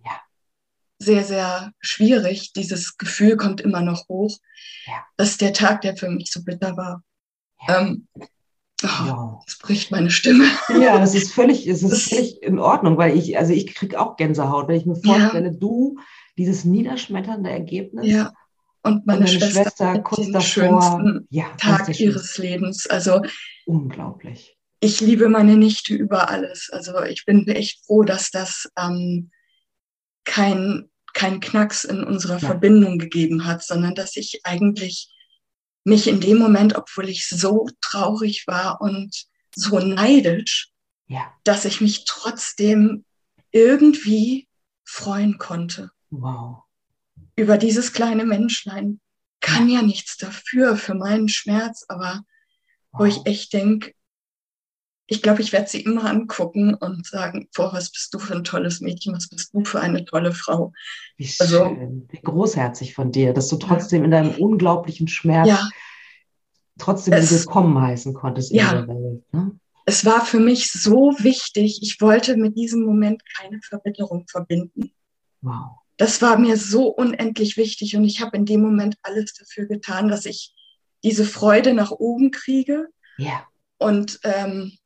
[0.05, 0.21] ja.
[0.99, 2.53] sehr, sehr schwierig.
[2.53, 4.37] Dieses Gefühl kommt immer noch hoch.
[4.85, 5.05] Ja.
[5.17, 7.03] Das ist der Tag, der für mich so bitter war.
[7.67, 7.79] Ja.
[7.79, 8.07] Ähm,
[8.83, 9.39] Oh.
[9.45, 10.45] Das bricht meine Stimme.
[10.79, 14.17] Ja, das ist völlig, es ist völlig in Ordnung, weil ich, also ich kriege auch
[14.17, 15.57] Gänsehaut, wenn ich mir vorstelle, ja.
[15.57, 15.97] du,
[16.37, 18.31] dieses niederschmetternde Ergebnis ja.
[18.83, 22.87] Und meine, meine Schwester, Schwester kurz den davor, schönsten ja, Tag ihres Lebens.
[22.87, 23.21] Also
[23.65, 24.57] unglaublich.
[24.79, 26.69] Ich liebe meine Nichte über alles.
[26.71, 29.31] Also ich bin echt froh, dass das ähm,
[30.23, 32.47] kein, kein Knacks in unserer ja.
[32.47, 35.09] Verbindung gegeben hat, sondern dass ich eigentlich
[35.83, 40.69] mich in dem Moment, obwohl ich so traurig war und so neidisch,
[41.07, 41.33] ja.
[41.43, 43.05] dass ich mich trotzdem
[43.51, 44.47] irgendwie
[44.85, 45.89] freuen konnte.
[46.09, 46.66] Wow
[47.37, 48.99] über dieses kleine Menschlein
[49.39, 52.23] kann ja nichts dafür, für meinen Schmerz, aber
[52.91, 53.93] wo ich echt denke,
[55.09, 58.43] ich glaube, ich werde sie immer angucken und sagen, boah, was bist du für ein
[58.43, 60.73] tolles Mädchen, was bist du für eine tolle Frau.
[61.15, 65.69] Wie also, schön, wie großherzig von dir, dass du trotzdem in deinem unglaublichen Schmerz ja.
[66.77, 69.33] trotzdem es, willkommen heißen konntest in ja, der Welt.
[69.33, 69.57] Ne?
[69.85, 71.79] Es war für mich so wichtig.
[71.81, 74.91] Ich wollte mit diesem Moment keine Verbitterung verbinden.
[75.39, 75.77] Wow.
[75.97, 80.07] Das war mir so unendlich wichtig und ich habe in dem Moment alles dafür getan,
[80.07, 80.53] dass ich
[81.03, 83.45] diese Freude nach oben kriege ja.
[83.77, 84.77] und ähm,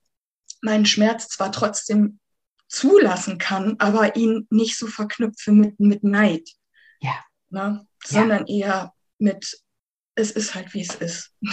[0.61, 2.19] meinen Schmerz zwar trotzdem
[2.67, 6.49] zulassen kann, aber ihn nicht so verknüpfe mit, mit Neid.
[7.01, 7.15] Ja.
[7.49, 7.85] Ne?
[8.03, 8.67] Sondern ja.
[8.67, 9.61] eher mit,
[10.15, 11.31] es ist halt, wie es ist.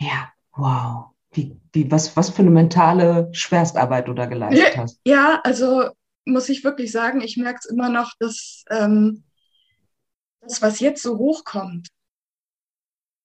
[0.00, 1.10] Ja, wow.
[1.30, 5.00] Wie, wie, was, was für eine mentale Schwerstarbeit du da geleistet hast.
[5.06, 5.90] Ja, also
[6.24, 9.24] muss ich wirklich sagen, ich merke es immer noch, dass ähm,
[10.40, 11.88] das, was jetzt so hochkommt,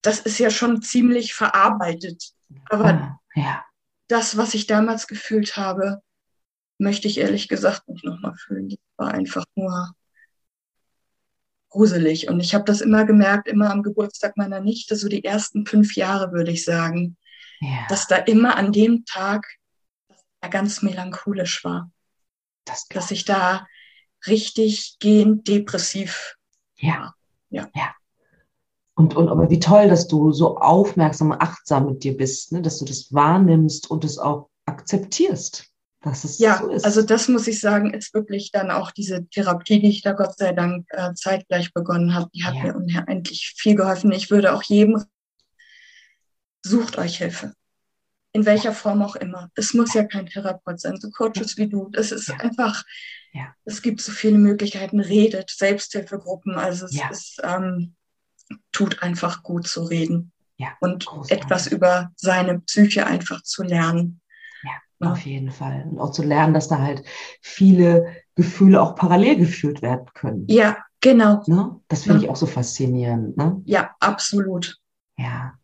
[0.02, 2.32] das ist ja schon ziemlich verarbeitet.
[2.70, 3.66] Aber ah, ja.
[4.08, 6.02] das, was ich damals gefühlt habe,
[6.78, 8.70] möchte ich ehrlich gesagt nicht nochmal fühlen.
[8.70, 9.92] Das war einfach nur
[11.70, 12.30] gruselig.
[12.30, 15.96] Und ich habe das immer gemerkt, immer am Geburtstag meiner Nichte, so die ersten fünf
[15.96, 17.18] Jahre, würde ich sagen,
[17.60, 17.86] ja.
[17.90, 19.46] dass da immer an dem Tag
[20.42, 21.92] dass ganz melancholisch war.
[22.68, 23.68] Das dass ich da
[24.26, 26.36] richtig gehend depressiv
[26.78, 27.14] ja.
[27.50, 27.70] Ja.
[27.74, 27.94] ja.
[28.96, 32.62] Und, und aber wie toll, dass du so aufmerksam und achtsam mit dir bist, ne?
[32.62, 36.86] dass du das wahrnimmst und es auch akzeptierst dass es ja, so ist.
[36.86, 40.38] also das muss ich sagen, ist wirklich dann auch diese Therapie, die ich da Gott
[40.38, 42.64] sei Dank äh, zeitgleich begonnen habe, die hat ja.
[42.64, 44.12] mir unendlich viel geholfen.
[44.12, 45.04] Ich würde auch jedem,
[46.64, 47.54] sucht euch Hilfe.
[48.38, 49.50] In welcher Form auch immer.
[49.56, 51.90] Es muss ja kein Therapeut sein, so Coaches wie du.
[51.94, 52.36] Es ist ja.
[52.36, 52.84] einfach,
[53.34, 53.56] ja.
[53.66, 55.00] es gibt so viele Möglichkeiten.
[55.00, 56.54] Redet, Selbsthilfegruppen.
[56.54, 57.96] Also es ist, ähm,
[58.72, 60.34] tut einfach gut zu reden.
[60.58, 61.46] Ja, und großartig.
[61.46, 64.22] etwas über seine Psyche einfach zu lernen.
[64.62, 65.12] Ja.
[65.12, 65.88] Auf jeden Fall.
[65.90, 67.04] Und auch zu lernen, dass da halt
[67.42, 70.46] viele Gefühle auch parallel gefühlt werden können.
[70.48, 71.42] Ja, genau.
[71.48, 71.80] Ne?
[71.88, 72.26] Das finde ja.
[72.26, 73.36] ich auch so faszinierend.
[73.36, 73.64] Ne?
[73.66, 74.78] Ja, absolut.
[75.18, 75.56] Ja.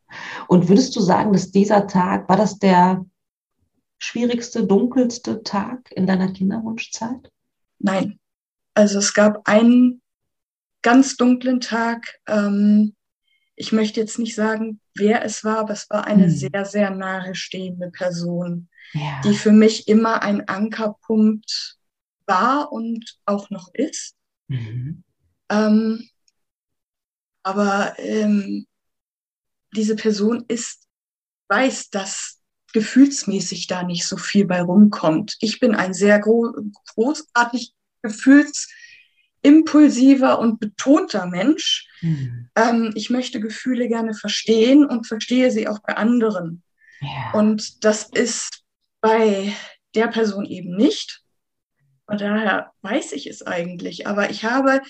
[0.47, 3.05] Und würdest du sagen, dass dieser Tag, war das der
[3.97, 7.31] schwierigste, dunkelste Tag in deiner Kinderwunschzeit?
[7.79, 8.19] Nein.
[8.73, 10.01] Also es gab einen
[10.81, 12.19] ganz dunklen Tag.
[12.27, 12.95] Ähm,
[13.55, 16.29] ich möchte jetzt nicht sagen, wer es war, aber es war eine hm.
[16.29, 19.21] sehr, sehr nahe stehende Person, ja.
[19.23, 21.77] die für mich immer ein Ankerpunkt
[22.25, 24.15] war und auch noch ist.
[24.47, 25.03] Mhm.
[25.49, 26.09] Ähm,
[27.43, 28.65] aber ähm,
[29.75, 30.87] diese Person ist,
[31.49, 32.39] weiß, dass
[32.73, 35.37] gefühlsmäßig da nicht so viel bei rumkommt.
[35.39, 36.53] Ich bin ein sehr gro
[36.95, 41.87] großartig gefühlsimpulsiver und betonter Mensch.
[42.01, 42.49] Mhm.
[42.55, 46.63] Ähm, ich möchte Gefühle gerne verstehen und verstehe sie auch bei anderen.
[46.99, 47.31] Ja.
[47.33, 48.63] Und das ist
[49.01, 49.53] bei
[49.93, 51.21] der Person eben nicht.
[52.07, 54.07] Von daher weiß ich es eigentlich.
[54.07, 54.81] Aber ich habe,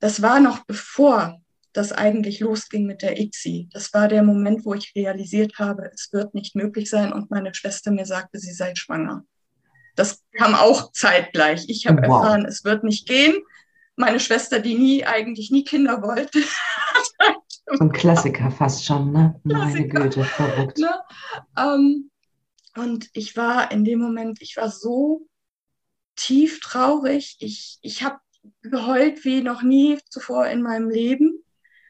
[0.00, 1.40] das war noch bevor
[1.74, 3.68] das eigentlich losging mit der ICSI.
[3.72, 7.54] Das war der Moment, wo ich realisiert habe, es wird nicht möglich sein und meine
[7.54, 9.24] Schwester mir sagte, sie sei schwanger.
[9.96, 11.68] Das kam auch zeitgleich.
[11.68, 12.22] Ich habe wow.
[12.22, 13.36] erfahren, es wird nicht gehen.
[13.96, 16.40] Meine Schwester, die nie eigentlich nie Kinder wollte.
[17.72, 19.40] so ein Klassiker fast schon, ne?
[19.44, 20.78] Meine Güte, verrückt.
[20.78, 20.94] Ne?
[21.56, 22.10] Ähm,
[22.76, 25.28] und ich war in dem Moment, ich war so
[26.16, 27.36] tief traurig.
[27.38, 28.18] Ich, ich habe
[28.62, 31.43] geheult wie noch nie zuvor in meinem Leben.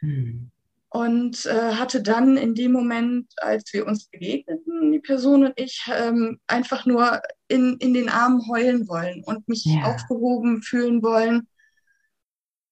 [0.05, 0.51] Hm.
[0.91, 5.83] Und äh, hatte dann in dem Moment, als wir uns begegneten, die Person und ich,
[5.93, 9.83] ähm, einfach nur in, in den Armen heulen wollen und mich ja.
[9.83, 11.49] aufgehoben fühlen wollen.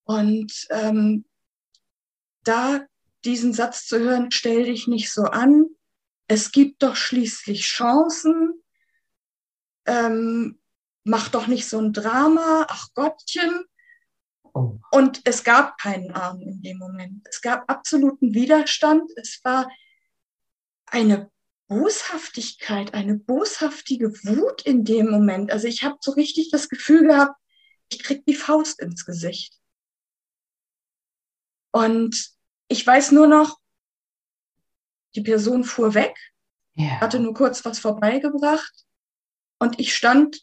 [0.05, 1.25] Und ähm,
[2.45, 2.87] da
[3.25, 5.67] diesen Satz zu hören, stell dich nicht so an,
[6.29, 8.63] es gibt doch schließlich Chancen.
[9.87, 10.61] Ähm,
[11.05, 13.65] mach doch nicht so ein Drama, ach Gottchen.
[14.55, 14.79] Oh.
[14.91, 17.27] Und es gab keinen Arm in dem Moment.
[17.29, 19.11] Es gab absoluten Widerstand.
[19.17, 19.71] Es war
[20.87, 21.31] eine
[21.69, 25.51] Boshaftigkeit, eine boshaftige Wut in dem Moment.
[25.51, 27.35] Also ich habe so richtig das Gefühl gehabt,
[27.91, 29.59] ich krieg die Faust ins Gesicht.
[31.71, 32.31] Und
[32.69, 33.59] ich weiß nur noch,
[35.15, 36.15] die Person fuhr weg,
[36.75, 37.01] ja.
[37.01, 38.87] hatte nur kurz was vorbeigebracht
[39.59, 40.41] und ich stand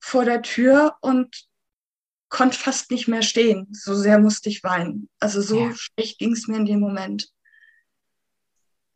[0.00, 1.48] vor der Tür und
[2.30, 3.68] konnte fast nicht mehr stehen.
[3.72, 5.10] So sehr musste ich weinen.
[5.18, 5.74] Also so ja.
[5.74, 7.28] schlecht ging es mir in dem Moment,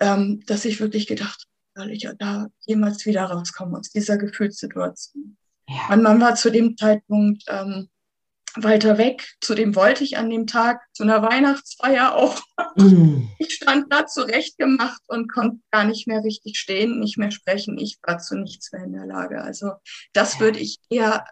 [0.01, 5.37] ähm, dass ich wirklich gedacht soll ich da jemals wieder rauskommen aus dieser Gefühlssituation.
[5.69, 5.87] Ja.
[5.89, 7.89] Mein Mann war zu dem Zeitpunkt ähm,
[8.57, 9.35] weiter weg.
[9.41, 12.41] Zudem wollte ich an dem Tag zu einer Weihnachtsfeier auch.
[12.77, 13.29] Mm.
[13.39, 17.79] Ich stand da zurechtgemacht und konnte gar nicht mehr richtig stehen, nicht mehr sprechen.
[17.79, 19.43] Ich war zu nichts mehr in der Lage.
[19.43, 19.73] Also
[20.13, 21.25] das würde ich eher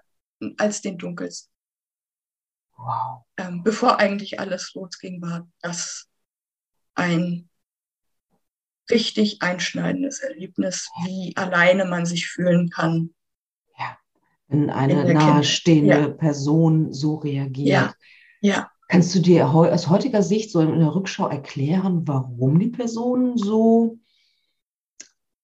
[0.57, 1.52] als den dunkelsten.
[2.83, 3.25] Wow.
[3.37, 6.09] Ähm, bevor eigentlich alles losging, war das
[6.95, 7.49] ein
[8.91, 13.15] richtig einschneidendes Erlebnis, wie alleine man sich fühlen kann.
[13.79, 13.97] Ja,
[14.49, 16.09] wenn eine nahestehende Ja.
[16.09, 17.69] Person so reagiert.
[17.69, 17.95] Ja,
[18.41, 18.71] ja.
[18.89, 23.99] Kannst du dir aus heutiger Sicht so in der Rückschau erklären, warum die Person so,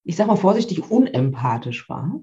[0.03, 2.21] ich sag mal vorsichtig, unempathisch war?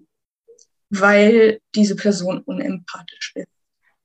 [0.89, 3.47] Weil diese Person unempathisch ist.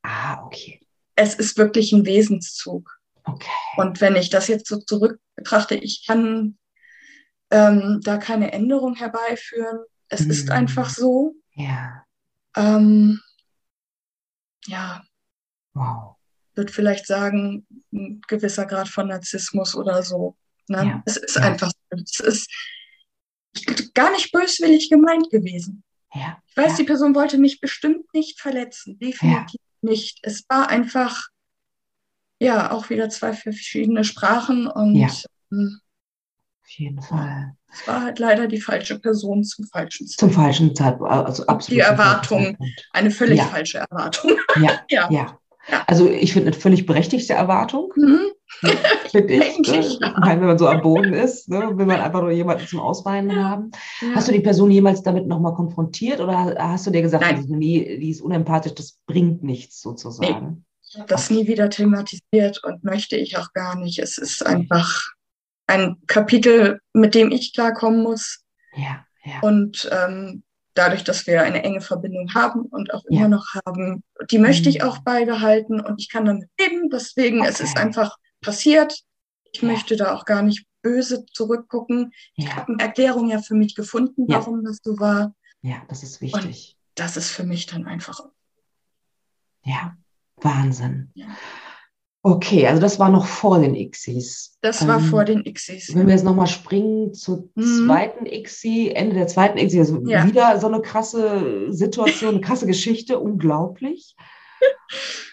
[0.03, 0.81] Ah, okay.
[1.23, 2.99] Es ist wirklich ein Wesenszug.
[3.25, 3.51] Okay.
[3.77, 6.57] Und wenn ich das jetzt so zurück betrachte, ich kann
[7.51, 9.81] ähm, da keine Änderung herbeiführen.
[10.09, 10.53] Es ist Mhm.
[10.53, 11.35] einfach so.
[11.55, 12.05] Ja.
[12.57, 13.21] Ähm,
[14.67, 15.03] ja,
[15.75, 16.17] Wow.
[16.55, 20.37] würde vielleicht sagen, ein gewisser Grad von Narzissmus oder so.
[20.69, 20.85] Ne?
[20.87, 21.43] Ja, Es ist ja.
[21.43, 21.97] einfach so.
[22.03, 25.83] Es ist gar nicht böswillig gemeint gewesen.
[26.15, 26.41] Ja.
[26.47, 28.99] Ich weiß, die Person wollte mich bestimmt nicht verletzen.
[28.99, 30.19] Definitiv nicht.
[30.23, 31.29] Es war einfach,
[32.39, 35.09] ja, auch wieder zwei verschiedene Sprachen und Ja.
[35.53, 35.81] ähm,
[36.63, 37.55] Auf jeden Fall.
[37.73, 40.35] es war halt leider die falsche Person zum falschen Zum Zeitpunkt.
[40.37, 41.79] falschen Zeitpunkt, also absolut.
[41.81, 42.57] Die zum Erwartung.
[42.93, 43.45] Eine völlig Ja.
[43.47, 44.33] falsche Erwartung.
[44.57, 45.09] Ja, Ja.
[45.11, 45.39] ja.
[45.69, 45.85] Ja.
[45.87, 48.21] Also ich finde eine völlig berechtigte Erwartung, Mhm.
[48.63, 48.71] Ne?
[49.65, 49.81] ja.
[49.81, 51.77] Ich meine, wenn man so am Boden ist, ne?
[51.77, 53.71] will man einfach nur jemanden zum Ausweinen haben.
[54.01, 54.09] Ja.
[54.15, 57.99] Hast du die Person jemals damit nochmal konfrontiert oder hast du dir gesagt, die, nee,
[57.99, 60.65] die ist unempathisch, das bringt nichts sozusagen?
[60.87, 63.99] Ich habe das nie wieder thematisiert und möchte ich auch gar nicht.
[63.99, 65.01] Es ist einfach
[65.67, 68.45] ein Kapitel, mit dem ich klarkommen muss.
[68.77, 69.41] Ja, ja.
[69.43, 70.43] Und ähm,
[70.75, 73.29] dadurch, dass wir eine enge Verbindung haben und auch immer Ja.
[73.29, 74.89] noch haben, die möchte ich Mhm.
[74.89, 76.91] auch beibehalten und ich kann damit leben.
[76.91, 77.87] Deswegen, es ist Okay.
[77.87, 79.03] einfach passiert.
[79.53, 79.69] Ich Ja.
[79.69, 82.13] möchte da auch gar nicht böse zurückgucken.
[82.37, 85.35] Ich ja, habe eine Erklärung ja für mich gefunden, warum das so war.
[85.63, 86.77] ja, das ist wichtig.
[86.95, 88.21] Das ist für mich dann einfach.
[89.65, 89.97] Ja,
[90.37, 91.13] Wahnsinn.
[92.23, 94.59] Okay, also das war noch vor den Xis.
[94.61, 95.95] Das war Ähm, vor den Xs.
[95.95, 97.87] Wenn wir jetzt nochmal springen zur Mhm.
[97.87, 100.27] zweiten ICSI, Ende der zweiten ICSI, also Ja.
[100.27, 104.17] wieder so eine krasse Situation, eine krasse Geschichte, unglaublich.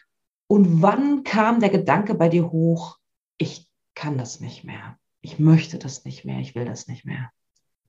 [0.48, 2.98] Und wann kam der Gedanke bei dir hoch,
[3.38, 7.32] ich kann das nicht mehr, ich möchte das nicht mehr, ich will das nicht mehr?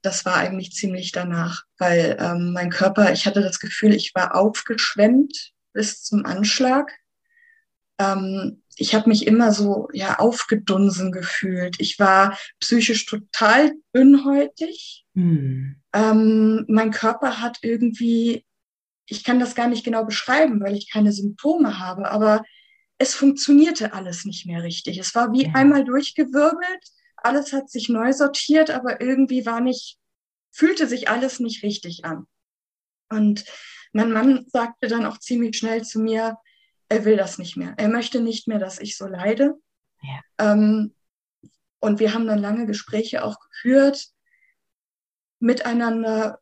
[0.02, 4.34] das war eigentlich ziemlich danach, weil ähm, mein Körper, ich hatte das Gefühl, ich war
[4.34, 6.92] aufgeschwemmt bis zum Anschlag.
[7.98, 11.76] Ähm, ich habe mich immer so ja aufgedunsen gefühlt.
[11.80, 15.04] Ich war psychisch total dünnhäutig.
[15.14, 15.76] Hm.
[15.92, 18.44] Ähm, mein Körper hat irgendwie,
[19.10, 22.44] ich kann das gar nicht genau beschreiben, weil ich keine Symptome habe, aber
[22.98, 24.98] es funktionierte alles nicht mehr richtig.
[24.98, 25.52] Es war wie Ja.
[25.54, 26.84] einmal durchgewirbelt,
[27.16, 29.98] alles hat sich neu sortiert, aber irgendwie war nicht,
[30.52, 32.26] fühlte sich alles nicht richtig an.
[33.08, 33.44] Und
[33.92, 36.36] mein Mann sagte dann auch ziemlich schnell zu mir,
[36.90, 37.74] er will das nicht mehr.
[37.76, 39.54] Er möchte nicht mehr, dass ich so leide.
[40.02, 40.52] Ja.
[40.52, 40.94] Ähm,
[41.80, 44.08] und wir haben dann lange Gespräche auch geführt
[45.40, 46.40] miteinander,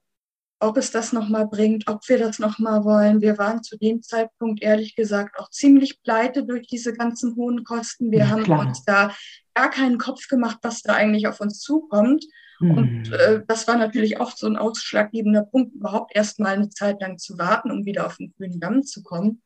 [0.58, 3.20] ob es das nochmal bringt, ob wir das nochmal wollen.
[3.20, 8.10] Wir waren zu dem Zeitpunkt ehrlich gesagt auch ziemlich pleite durch diese ganzen hohen Kosten.
[8.10, 8.60] Wir Ja, haben klar.
[8.60, 9.14] uns da
[9.54, 12.24] gar keinen Kopf gemacht, was da eigentlich auf uns zukommt.
[12.58, 13.12] Und Hm.
[13.12, 17.18] äh, das war natürlich auch so ein ausschlaggebender Punkt, überhaupt erst mal eine Zeit lang
[17.18, 19.42] zu warten, um wieder auf den grünen Damm zu kommen.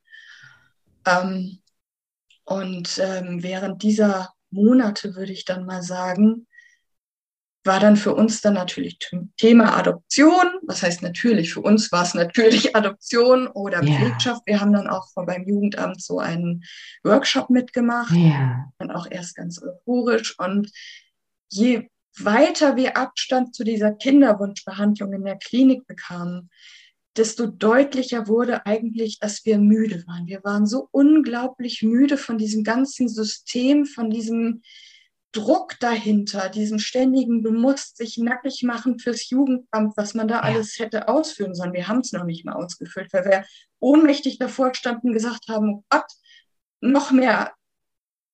[1.04, 1.58] Ähm,
[2.44, 6.46] und ähm, während dieser Monate, würde ich dann mal sagen,
[7.70, 8.98] war dann für uns dann natürlich
[9.36, 10.44] Thema Adoption.
[10.66, 11.54] Was heißt natürlich?
[11.54, 13.94] Für uns war es natürlich Adoption oder Ja.
[13.96, 14.42] Pflegschaft.
[14.44, 16.64] Wir haben dann auch beim Jugendamt so einen
[17.04, 20.36] Workshop mitgemacht ja, dann auch erst ganz euphorisch.
[20.40, 20.68] Und
[21.48, 26.50] je weiter wir Abstand zu dieser Kinderwunschbehandlung in der Klinik bekamen,
[27.16, 30.26] desto deutlicher wurde eigentlich, dass wir müde waren.
[30.26, 34.62] Wir waren so unglaublich müde von diesem ganzen System, von diesem
[35.32, 40.40] Druck dahinter, diesem ständigen, du musst sich nackig machen fürs Jugendamt, was man da Ja.
[40.42, 41.72] alles hätte ausführen sollen.
[41.72, 43.44] Wir haben es noch nicht mal ausgefüllt, weil wir
[43.78, 46.10] ohnmächtig davor standen und gesagt haben, oh Gott,
[46.80, 47.52] noch mehr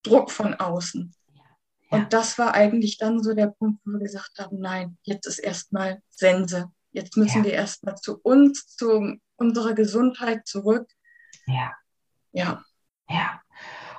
[0.02, 1.14] Druck von außen.
[1.34, 1.42] Ja.
[1.90, 5.38] Und das war eigentlich dann so der Punkt, wo wir gesagt haben, nein, jetzt ist
[5.38, 6.70] erstmal Sense.
[6.92, 7.44] Jetzt müssen Ja.
[7.44, 10.90] wir erstmal zu uns, zu unserer Gesundheit zurück.
[11.46, 11.72] ja.
[12.32, 12.64] Ja,
[13.08, 13.40] Ja.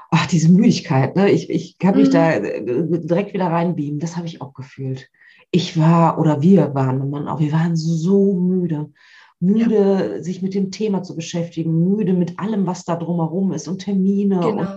[0.10, 1.30] Ach, diese Müdigkeit, ne?
[1.32, 2.14] Ich, ich kann mich Mhm.
[2.14, 2.64] da äh,
[3.06, 4.00] direkt wieder reinbeamen.
[4.00, 5.10] Das habe ich auch gefühlt.
[5.52, 8.92] Ich war, oder wir waren, mein Mann auch, wir waren so müde.
[9.40, 13.80] Müde, sich mit dem Thema zu beschäftigen, müde mit allem, was da drumherum ist und
[13.80, 14.48] Termine.
[14.48, 14.76] Und genau.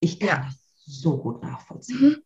[0.00, 0.44] ich kann Ja.
[0.46, 0.56] das
[0.86, 2.00] so gut nachvollziehen.
[2.00, 2.06] Mhm.
[2.14, 2.22] Und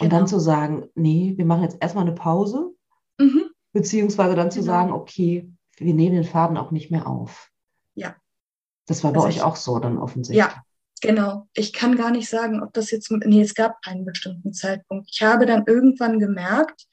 [0.00, 0.16] Genau.
[0.16, 2.72] dann zu sagen, nee, wir machen jetzt erstmal eine Pause,
[3.20, 3.44] Mhm.
[3.72, 4.72] beziehungsweise dann zu Genau.
[4.72, 7.50] sagen, okay, wir nehmen den Faden auch nicht mehr auf.
[7.94, 8.14] Ja.
[8.86, 10.38] Das war bei Also euch auch so dann offensichtlich.
[10.44, 10.62] Ja,
[11.00, 11.48] genau.
[11.54, 15.08] Ich kann gar nicht sagen, ob das jetzt, nee, es gab keinen bestimmten Zeitpunkt.
[15.12, 16.84] Ich habe dann irgendwann gemerkt,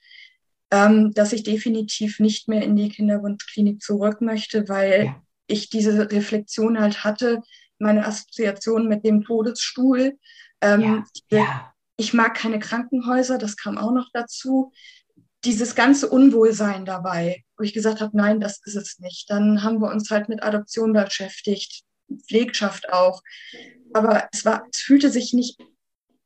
[0.72, 5.22] ähm, dass ich definitiv nicht mehr in die Kinderwunschklinik zurück möchte, weil Ja.
[5.48, 7.42] ich diese Reflexion halt hatte,
[7.80, 10.18] meine Assoziation mit dem Todesstuhl.
[10.62, 14.72] Ähm, Ja, ja, Ich mag keine Krankenhäuser, das kam auch noch dazu.
[15.46, 19.30] Dieses ganze Unwohlsein dabei, wo ich gesagt habe, nein, das ist es nicht.
[19.30, 21.84] Dann haben wir uns halt mit Adoption beschäftigt,
[22.28, 23.22] Pflegschaft auch.
[23.96, 25.58] Aber es war, es fühlte sich nicht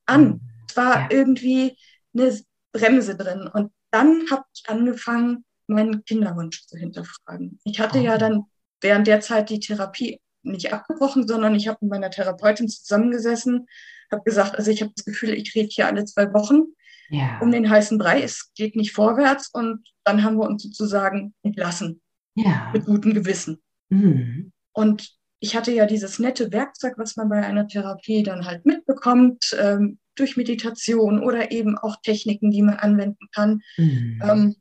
[0.07, 0.41] an.
[0.67, 1.07] Es war Ja.
[1.11, 1.77] irgendwie
[2.15, 2.37] eine
[2.71, 3.47] Bremse drin.
[3.53, 7.59] Und dann habe ich angefangen, meinen Kinderwunsch zu hinterfragen.
[7.63, 8.03] Ich hatte Oh.
[8.03, 8.45] ja dann
[8.81, 13.67] während der Zeit die Therapie nicht abgebrochen, sondern ich habe mit meiner Therapeutin zusammengesessen,
[14.11, 16.73] habe gesagt, also ich habe das Gefühl, ich rede hier alle zwei Wochen
[17.09, 17.37] ja.
[17.39, 22.01] um den heißen Brei, es geht nicht vorwärts und dann haben wir uns sozusagen entlassen
[22.33, 22.69] ja.
[22.73, 23.61] mit gutem Gewissen.
[23.89, 24.51] Mhm.
[24.73, 29.55] Und ich hatte ja dieses nette Werkzeug, was man bei einer Therapie dann halt mitbekommt,
[29.59, 34.21] ähm, durch Meditation oder eben auch Techniken, die man anwenden kann, Mhm.
[34.23, 34.55] ähm,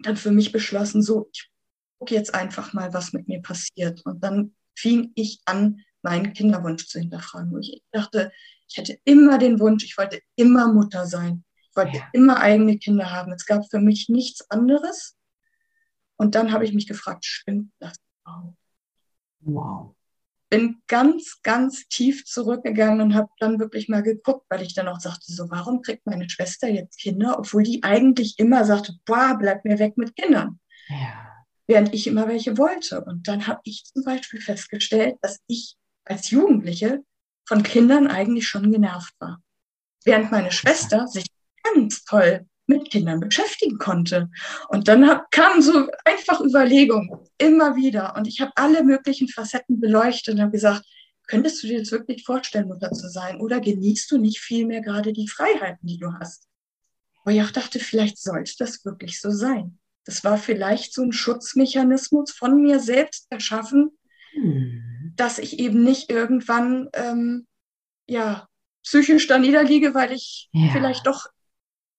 [0.00, 1.50] dann für mich beschlossen, so, ich
[1.98, 4.04] gucke jetzt einfach mal, was mit mir passiert.
[4.04, 7.50] Und dann fing ich an, meinen Kinderwunsch zu hinterfragen.
[7.52, 8.30] Wo ich dachte,
[8.68, 11.44] ich hätte immer den Wunsch, ich wollte immer Mutter sein.
[11.70, 12.08] Ich wollte Ja.
[12.12, 13.32] immer eigene Kinder haben.
[13.32, 15.16] Es gab für mich nichts anderes.
[16.16, 18.56] Und dann habe ich mich gefragt, stimmt das überhaupt?
[19.40, 19.95] Wow.
[20.48, 25.00] Bin ganz, ganz tief zurückgegangen und habe dann wirklich mal geguckt, weil ich dann auch
[25.00, 29.64] sagte, so, warum kriegt meine Schwester jetzt Kinder, obwohl die eigentlich immer sagte, boah, bleib
[29.64, 31.32] mir weg mit Kindern, Ja.
[31.66, 33.04] während ich immer welche wollte.
[33.04, 37.02] Und dann habe ich zum Beispiel festgestellt, dass ich als Jugendliche
[37.44, 39.42] von Kindern eigentlich schon genervt war.
[40.04, 41.26] Während meine Schwester sich
[41.64, 44.28] ganz toll mit Kindern beschäftigen konnte.
[44.68, 48.14] Und dann hab, kamen so einfach Überlegungen immer wieder.
[48.16, 50.84] Und ich habe alle möglichen Facetten beleuchtet und habe gesagt,
[51.26, 53.40] könntest du dir das wirklich vorstellen, Mutter zu sein?
[53.40, 56.48] Oder genießt du nicht viel mehr gerade die Freiheiten, die du hast?
[57.24, 59.78] Wo ich auch dachte, vielleicht sollte das wirklich so sein.
[60.04, 63.90] Das war vielleicht so ein Schutzmechanismus von mir selbst erschaffen,
[64.36, 65.14] Mhm.
[65.16, 67.46] dass ich eben nicht irgendwann ähm,
[68.06, 68.46] ja
[68.84, 70.70] psychisch da niederliege, weil ich Ja.
[70.72, 71.26] vielleicht doch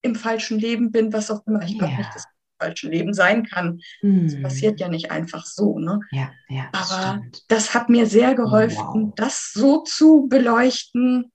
[0.01, 1.61] im falschen Leben bin, was auch immer.
[1.63, 1.97] Ich glaube Ja.
[1.99, 2.25] nicht, dass
[2.59, 3.79] falschen Leben sein kann.
[4.01, 4.41] Das Mhm.
[4.41, 5.77] passiert ja nicht einfach so.
[5.77, 5.99] Ne?
[6.11, 7.43] Ja, ja, das Aber stimmt.
[7.49, 8.77] das hat mir sehr geholfen,
[9.09, 9.13] Wow.
[9.15, 11.31] das so zu beleuchten,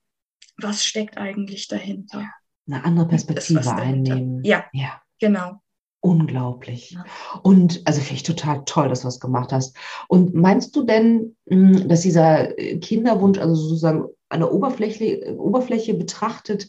[0.58, 2.28] was steckt eigentlich dahinter.
[2.68, 4.14] Eine andere Perspektive was dahinter?
[4.14, 4.44] einnehmen.
[4.44, 4.64] Ja.
[4.72, 5.00] Ja.
[5.20, 5.60] Genau.
[6.00, 6.90] Unglaublich.
[6.90, 7.04] Ja.
[7.42, 9.76] Und also finde ich total toll, dass du das gemacht hast.
[10.08, 16.68] Und meinst du denn, mh, dass dieser äh, Kinderwunsch, also sozusagen eine Oberfläche, Oberfläche betrachtet,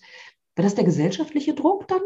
[0.56, 2.02] war das der gesellschaftliche Druck dann?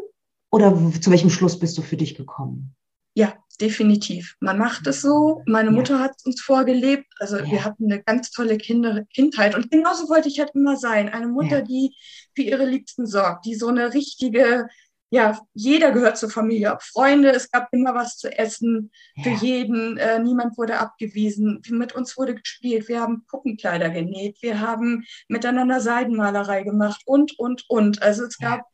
[0.51, 2.73] Oder zu welchem Schluss bist du für dich gekommen?
[3.15, 4.35] Ja, definitiv.
[4.39, 5.41] Man macht es so.
[5.47, 5.75] Meine Ja.
[5.75, 7.07] Mutter hat es uns vorgelebt.
[7.19, 7.51] Also Ja.
[7.51, 9.55] wir hatten eine ganz tolle Kinder Kindheit.
[9.55, 11.09] Und genauso wollte ich halt immer sein.
[11.09, 11.61] Eine Mutter, Ja.
[11.61, 11.95] die
[12.35, 14.67] für ihre Liebsten sorgt, die so eine richtige,
[15.09, 18.91] ja, jeder gehört zur Familie, ob Freunde, es gab immer was zu essen
[19.23, 19.35] für Ja.
[19.37, 19.97] jeden.
[19.97, 21.61] Äh, niemand wurde abgewiesen.
[21.69, 22.87] Mit uns wurde gespielt.
[22.89, 24.37] Wir haben Puppenkleider genäht.
[24.41, 28.01] Wir haben miteinander Seidenmalerei gemacht und, und, und.
[28.01, 28.57] Also es Ja.
[28.57, 28.65] gab,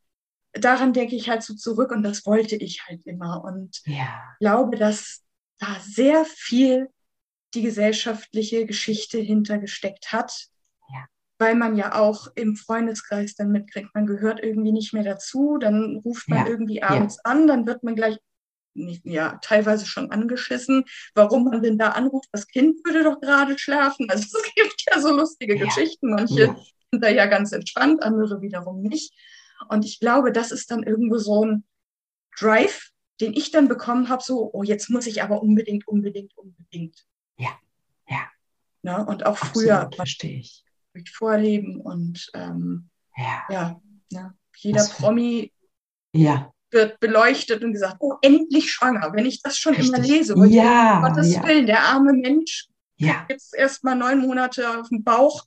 [0.52, 3.44] daran denke ich halt so zurück und das wollte ich halt immer.
[3.44, 4.22] Und Ja.
[4.40, 5.22] glaube, dass
[5.60, 6.88] da sehr viel
[7.54, 10.48] die gesellschaftliche Geschichte hintergesteckt hat.
[11.44, 11.48] Ja.
[11.48, 16.00] Weil man ja auch im Freundeskreis dann mitkriegt, man gehört irgendwie nicht mehr dazu, dann
[16.04, 16.46] ruft man Ja.
[16.48, 18.18] irgendwie abends an, dann wird man gleich,
[18.76, 20.84] nicht, ja, teilweise schon angeschissen,
[21.14, 24.10] warum man denn da anruft, das Kind würde doch gerade schlafen.
[24.10, 25.64] Also es gibt ja so lustige Ja.
[25.66, 26.56] Geschichten, manche Ja.
[26.90, 29.12] sind da ja ganz entspannt, andere wiederum nicht.
[29.68, 31.64] Und ich glaube, das ist dann irgendwo so ein
[32.38, 32.90] Drive,
[33.20, 37.06] den ich dann bekommen habe, so, oh, jetzt muss ich aber unbedingt, unbedingt, unbedingt.
[37.38, 37.50] Ja.
[38.08, 38.28] Ja.
[38.82, 39.06] Ne?
[39.06, 40.63] Und auch früher Absolut, verstehe ich.
[40.94, 43.42] Durch Vorleben und ähm, Ja.
[43.50, 43.80] ja,
[44.12, 44.34] ne?
[44.56, 45.52] jeder Promi
[46.14, 46.50] Ja.
[46.70, 49.12] wird beleuchtet und gesagt, oh, endlich schwanger.
[49.12, 50.10] Wenn ich das schon immer Richtig.
[50.10, 51.46] lese, wo ich denke, Ja, um Gottes ja.
[51.46, 53.26] Willen, der arme Mensch Ja.
[53.28, 55.44] jetzt erst mal neun Monate auf dem Bauch,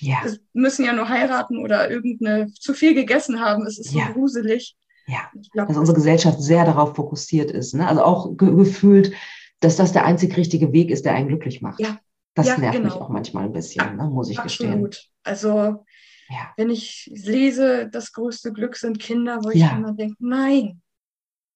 [0.00, 0.18] Ja.
[0.24, 3.64] es müssen ja nur heiraten oder irgendeine zu viel gegessen haben.
[3.66, 4.10] Es ist so Ja.
[4.10, 4.76] gruselig.
[5.06, 5.30] Ja.
[5.40, 7.74] Ich glaube, dass unsere Gesellschaft sehr darauf fokussiert ist.
[7.74, 7.86] Ne?
[7.86, 9.12] Also auch ge gefühlt,
[9.60, 11.80] dass das der einzig richtige Weg ist, der einen glücklich macht.
[11.80, 11.98] Ja.
[12.34, 13.04] Das Ja, nervt mich genau.
[13.04, 14.04] auch manchmal ein bisschen, ne?
[14.04, 14.70] muss ich gestehen.
[14.72, 15.04] absolut.
[15.24, 15.84] Also
[16.28, 16.52] Ja.
[16.56, 19.66] wenn ich lese, das größte Glück sind Kinder, wo Ja.
[19.66, 20.82] ich immer denke, nein,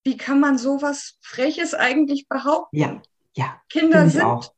[0.04, 2.76] wie kann man sowas Freches eigentlich behaupten?
[2.76, 3.00] Ja.
[3.36, 3.60] Ja.
[3.68, 4.52] Kinder sind auch.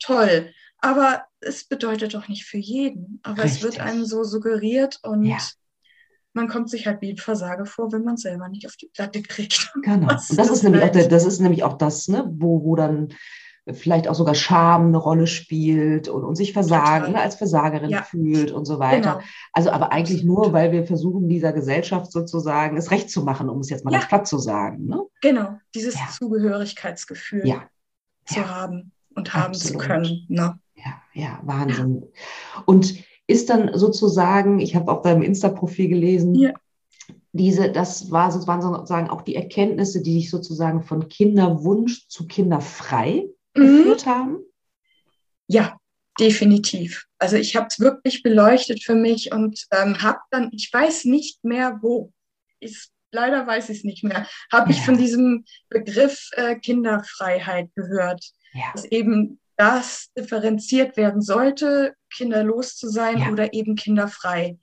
[0.00, 3.20] toll, aber es bedeutet doch nicht für jeden.
[3.22, 3.82] Aber es wird Richtig.
[3.82, 5.38] einem so suggeriert und Ja.
[6.32, 8.88] man kommt sich halt wie ein Versager vor, wenn man es selber nicht auf die
[8.92, 9.72] Platte kriegt.
[9.82, 10.08] Genau.
[10.08, 13.08] Das Und das ist nämlich auch das ist nämlich auch das, ne, wo, wo dann
[13.72, 18.02] vielleicht auch sogar Scham eine Rolle spielt und, und sich versagen, ne, als Versagerin Ja.
[18.02, 19.14] fühlt und so weiter.
[19.14, 19.24] Genau.
[19.52, 20.44] Also aber eigentlich Absolut.
[20.44, 23.92] nur, weil wir versuchen, dieser Gesellschaft sozusagen es recht zu machen, um es jetzt mal
[23.92, 23.98] Ja.
[23.98, 24.86] ganz platt zu sagen.
[24.86, 25.02] Ne?
[25.20, 26.08] Genau, dieses Ja.
[26.18, 27.54] Zugehörigkeitsgefühl
[28.26, 29.82] zu haben und haben Absolut.
[29.82, 30.26] zu können.
[30.28, 30.58] Ne?
[30.74, 32.04] Ja, ja, Wahnsinn.
[32.66, 32.94] Und
[33.26, 36.52] ist dann sozusagen, ich habe auf deinem Insta-Profil gelesen,
[37.32, 43.28] diese, das war waren sozusagen auch die Erkenntnisse, die dich sozusagen von Kinderwunsch zu kinderfrei
[43.54, 43.78] Mhm.
[43.78, 44.38] geführt haben.
[45.46, 45.78] Ja,
[46.20, 47.06] definitiv.
[47.18, 51.42] Also ich habe es wirklich beleuchtet für mich und ähm, habe dann, ich weiß nicht
[51.44, 52.12] mehr wo,
[52.60, 54.84] ich, leider weiß ich es nicht mehr, habe ich Ja.
[54.84, 62.88] von diesem Begriff äh, Kinderfreiheit gehört, Ja, dass eben das differenziert werden sollte, kinderlos zu
[62.88, 63.30] sein Ja.
[63.30, 64.58] oder eben kinderfrei.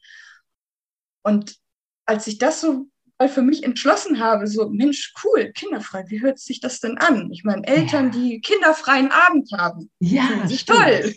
[1.23, 1.57] Und
[2.05, 2.87] als ich das so
[3.17, 7.31] mal für mich entschlossen habe, so Mensch, cool, kinderfrei, wie hört sich das denn an?
[7.31, 8.19] Ich meine, Eltern, Ja.
[8.19, 11.15] die kinderfreien Abend haben, ja Finde ich toll.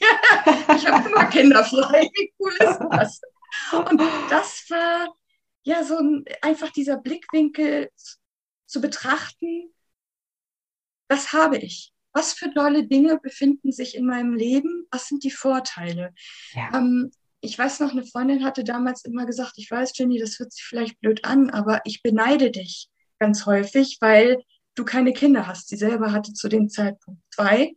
[0.76, 2.08] ich habe immer kinderfrei.
[2.14, 3.20] Wie cool ist das?
[3.90, 5.08] Und das war
[5.64, 7.90] ja so ein, einfach dieser Blickwinkel
[8.66, 9.72] zu betrachten,
[11.08, 11.92] das habe ich.
[12.12, 14.86] Was für tolle Dinge befinden sich in meinem Leben?
[14.90, 16.14] Was sind die Vorteile?
[16.52, 17.10] Ja, Ähm,
[17.40, 20.64] ich weiß noch, eine Freundin hatte damals immer gesagt, ich weiß, Jenny, das hört sich
[20.64, 24.42] vielleicht blöd an, aber ich beneide dich ganz häufig, weil
[24.74, 25.68] du keine Kinder hast.
[25.68, 27.72] Sie selber hatte zu dem Zeitpunkt zwei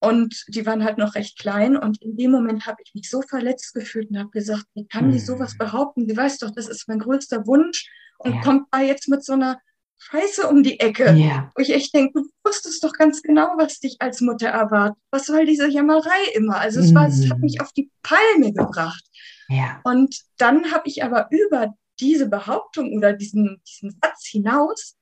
[0.00, 3.22] und die waren halt noch recht klein und in dem Moment habe ich mich so
[3.22, 6.08] verletzt gefühlt und habe gesagt, wie kann die sowas behaupten?
[6.08, 7.88] Sie weiß doch, das ist mein größter Wunsch
[8.18, 8.40] und Ja.
[8.40, 9.58] kommt da jetzt mit so einer
[9.98, 11.14] Scheiße um die Ecke.
[11.16, 14.98] ja, Wo ich echt denke, du wusstest doch ganz genau, was dich als Mutter erwartet.
[15.10, 16.58] Was soll diese Jammerei immer?
[16.58, 17.44] Also es war, es hat Mhm.
[17.44, 19.04] mich auf die Palme gebracht.
[19.48, 24.96] ja, Und dann habe ich aber über diese Behauptung oder diesen, diesen Satz hinaus,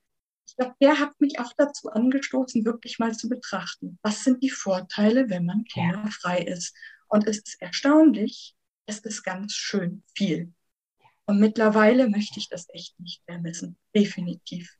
[0.46, 4.50] ich glaube, der hat mich auch dazu angestoßen, wirklich mal zu betrachten, was sind die
[4.50, 6.74] Vorteile, wenn man kinderfrei ist.
[7.08, 8.54] Und es ist erstaunlich,
[8.86, 10.52] es ist ganz schön viel.
[11.26, 13.76] Und mittlerweile möchte ich das echt nicht mehr missen.
[13.94, 14.76] Definitiv.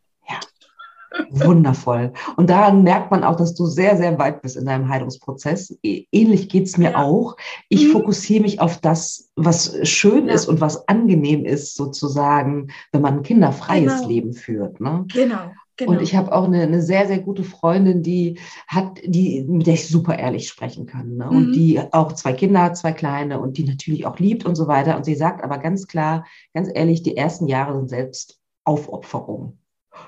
[1.31, 2.13] Wundervoll.
[2.37, 5.79] Und daran merkt man auch, dass du sehr, sehr weit bist in deinem Heilungsprozess.
[5.85, 7.03] Ä- Ähnlich geht's mir Ja.
[7.05, 7.37] auch.
[7.69, 7.93] Ich Mhm.
[7.93, 10.35] fokussiere mich auf das, was schön Ja.
[10.35, 14.09] ist und was angenehm ist, sozusagen, wenn man ein kinderfreies Genau.
[14.09, 14.81] Leben führt.
[14.81, 15.05] Ne?
[15.13, 15.37] Genau.
[15.77, 15.93] genau.
[15.93, 19.75] Und ich habe auch eine, eine sehr, sehr gute Freundin, die hat, die, mit der
[19.75, 21.17] ich super ehrlich sprechen kann.
[21.17, 21.29] Ne?
[21.31, 21.53] Und Mhm.
[21.53, 24.97] die auch zwei Kinder hat, zwei kleine und die natürlich auch liebt und so weiter.
[24.97, 29.59] Und sie sagt aber ganz klar, ganz ehrlich, die ersten Jahre sind selbst Aufopferung.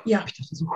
[0.05, 0.67] Ja, Ich dachte so,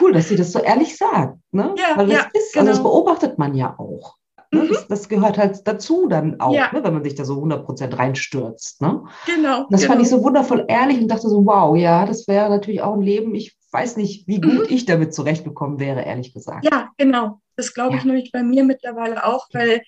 [0.00, 1.38] cool, dass sie das so ehrlich sagt.
[1.52, 1.74] Ne?
[1.78, 2.90] Ja, Weil das ja, ist, also das genau.
[2.90, 4.16] beobachtet man ja auch.
[4.52, 4.62] Ne?
[4.62, 4.68] Mhm.
[4.68, 6.70] Das, das gehört halt dazu dann auch, Ja.
[6.72, 6.82] ne?
[6.82, 8.80] wenn man sich da so 100% reinstürzt.
[8.82, 9.04] Ne?
[9.26, 9.62] genau.
[9.64, 9.92] Und das genau.
[9.92, 13.02] fand ich so wundervoll ehrlich und dachte so, wow, ja, das wäre natürlich auch ein
[13.02, 13.34] Leben.
[13.34, 16.64] Ich weiß nicht, wie gut ich damit zurechtgekommen wäre, ehrlich gesagt.
[16.64, 16.70] Mhm.
[16.72, 17.40] Ja, genau.
[17.56, 18.06] Das glaube ich Ja.
[18.06, 19.82] nämlich bei mir mittlerweile auch, weil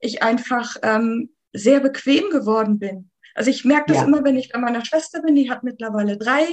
[0.00, 3.10] ich einfach ähm, sehr bequem geworden bin.
[3.40, 4.04] Also ich merke das Ja.
[4.04, 6.46] immer, wenn ich bei meiner Schwester bin, die hat mittlerweile drei.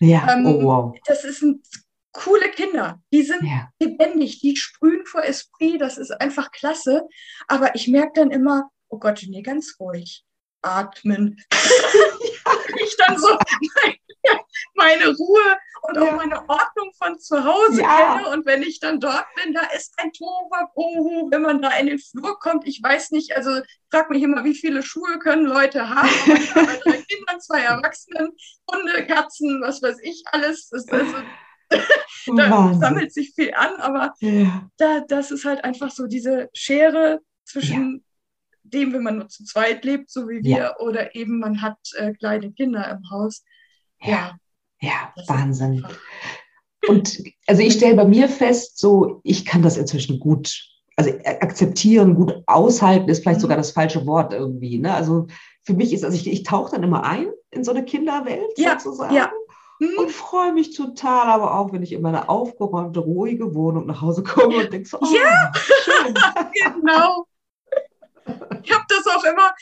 [0.00, 0.98] Ja, Ähm, oh wow.
[1.06, 1.66] Das sind
[2.12, 3.00] coole Kinder.
[3.10, 7.08] Die sind Ja, lebendig, die sprühen vor Esprit, das ist einfach klasse.
[7.48, 10.22] Aber ich merke dann immer, oh Gott, nee, ganz ruhig.
[10.60, 11.40] Atmen.
[12.84, 13.28] ich dann so
[13.82, 13.96] meine,
[14.74, 16.16] meine Ruhe und auch Ja.
[16.16, 18.14] meine Ordnung von zu Hause Ja.
[18.16, 18.28] kenne.
[18.30, 21.98] Und wenn ich dann dort bin, da ist ein Tohuwabohu, wenn man da in den
[21.98, 22.66] Flur kommt.
[22.66, 26.08] Ich weiß nicht, also ich frage mich immer, wie viele Schuhe können Leute haben?
[26.44, 28.32] Ich habe drei Kindern, zwei Erwachsenen,
[28.70, 30.68] Hunde, Katzen, was weiß ich alles.
[30.70, 31.16] Das, also,
[32.36, 32.80] da Wahnsinn.
[32.80, 38.04] sammelt sich viel an, aber Ja, da, das ist halt einfach so diese Schere zwischen
[38.62, 40.76] dem, wenn man nur zu zweit lebt, so wie wir, Ja.
[40.78, 43.44] oder eben man hat äh, kleine Kinder im Haus.
[44.00, 44.36] ja, ja,
[45.16, 45.86] ist Wahnsinn.
[46.88, 50.62] Und also ich stelle bei mir fest, so ich kann das inzwischen gut,
[50.96, 51.10] also
[51.40, 53.42] akzeptieren, gut aushalten ist vielleicht Mhm.
[53.42, 54.78] sogar das falsche Wort irgendwie.
[54.78, 54.92] Ne?
[54.94, 55.26] Also
[55.62, 58.78] für mich ist, also ich, ich tauche dann immer ein in so eine Kinderwelt Ja,
[58.78, 59.14] sozusagen.
[59.14, 59.30] ja.
[59.80, 59.88] Hm?
[59.98, 64.22] Und freue mich total, aber auch, wenn ich in meine aufgeräumte, ruhige Wohnung nach Hause
[64.22, 65.52] komme und denke so, oh, Ja.
[65.82, 66.14] schön.
[66.80, 67.26] Genau.
[68.62, 69.52] Ich habe das auch immer,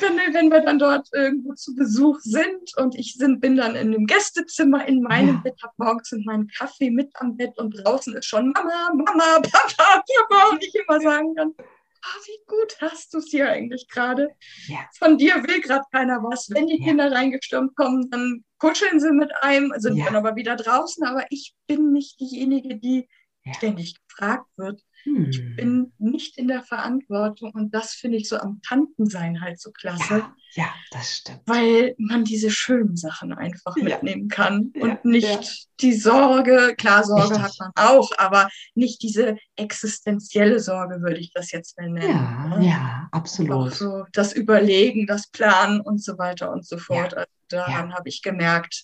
[0.00, 3.92] wenn, wenn wir dann dort irgendwo zu Besuch sind und ich sind, bin dann in
[3.92, 5.40] dem Gästezimmer in meinem Ja.
[5.44, 9.40] Bett, habe morgens in meinen Kaffee mit am Bett und draußen ist schon Mama, Mama,
[9.40, 13.88] Papa, Papa und ich immer sagen kann, ah, wie gut hast du es hier eigentlich
[13.88, 14.30] gerade?
[14.68, 14.78] Ja.
[14.98, 16.48] Von dir will gerade keiner was.
[16.50, 16.86] Wenn die Ja.
[16.86, 21.54] Kinder reingestürmt kommen, dann kuscheln sie mit einem, sind dann aber wieder draußen, aber ich
[21.66, 23.08] bin nicht diejenige, die
[23.54, 24.80] ständig gefragt wird.
[25.06, 25.30] Hm.
[25.30, 29.70] Ich bin nicht in der Verantwortung und das finde ich so am Tantensein halt so
[29.70, 30.18] klasse.
[30.18, 31.42] Ja, ja das stimmt.
[31.46, 33.84] Weil man diese schönen Sachen einfach ja.
[33.84, 37.42] mitnehmen kann ja, und nicht die Sorge, klar, Sorge Richtig.
[37.42, 42.10] hat man auch, aber nicht diese existenzielle Sorge, würde ich das jetzt mal nennen.
[42.10, 42.66] Ja, ne?
[42.66, 43.52] ja, absolut.
[43.52, 47.16] Auch so das Überlegen, das Planen und so weiter und so fort.
[47.16, 48.82] Also daran habe ich gemerkt,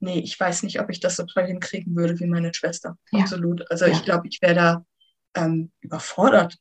[0.00, 2.96] nee, ich weiß nicht, ob ich das so toll hinkriegen würde wie meine Schwester.
[3.12, 3.70] Absolut.
[3.70, 4.86] Also ich glaube, ich wäre da
[5.34, 6.56] ähm, überfordert.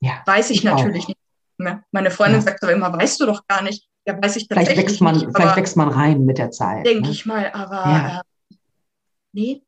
[0.00, 1.08] Ja, weiß ich, ich natürlich auch.
[1.08, 1.18] nicht.
[1.58, 1.82] Ne?
[1.90, 2.42] Meine Freundin ja.
[2.42, 3.88] sagt aber immer, weißt du doch gar nicht.
[4.06, 5.28] Ja, weiß ich tatsächlich vielleicht wächst man, nicht.
[5.34, 6.86] Vielleicht wächst man rein mit der Zeit.
[6.86, 7.10] Denke ne?
[7.10, 8.20] ich mal, aber ja.
[8.20, 8.54] äh,
[9.32, 9.62] nee,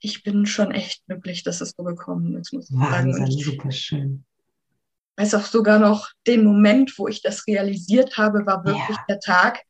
[0.00, 3.38] ich bin schon echt glücklich, dass es so gekommen ist, muss ich Wahnsinn, sagen.
[3.38, 4.24] super schön.
[5.16, 9.04] Weiß auch sogar noch den Moment, wo ich das realisiert habe, war wirklich ja.
[9.08, 9.62] der Tag,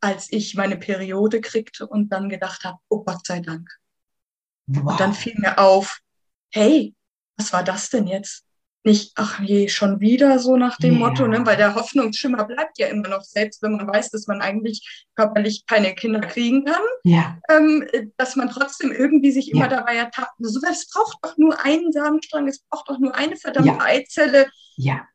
[0.00, 3.68] als ich meine Periode kriegte und dann gedacht habe, oh Gott sei Dank.
[4.66, 4.92] Wow.
[4.92, 6.00] Und dann fiel mir auf,
[6.52, 6.94] hey,
[7.40, 8.44] was war das denn jetzt?
[8.84, 11.08] Nicht, ach je, schon wieder so nach dem yeah.
[11.08, 11.44] Motto, ne?
[11.44, 15.64] weil der Hoffnungsschimmer bleibt ja immer noch, selbst wenn man weiß, dass man eigentlich körperlich
[15.66, 17.38] keine Kinder kriegen kann, yeah.
[17.50, 17.86] ähm,
[18.16, 19.76] dass man trotzdem irgendwie sich immer yeah.
[19.76, 20.32] dabei ertappt.
[20.38, 23.80] So, es braucht doch nur einen Samenstrang, es braucht doch nur eine verdammte ja.
[23.80, 24.48] Eizelle.
[24.76, 25.06] Ja.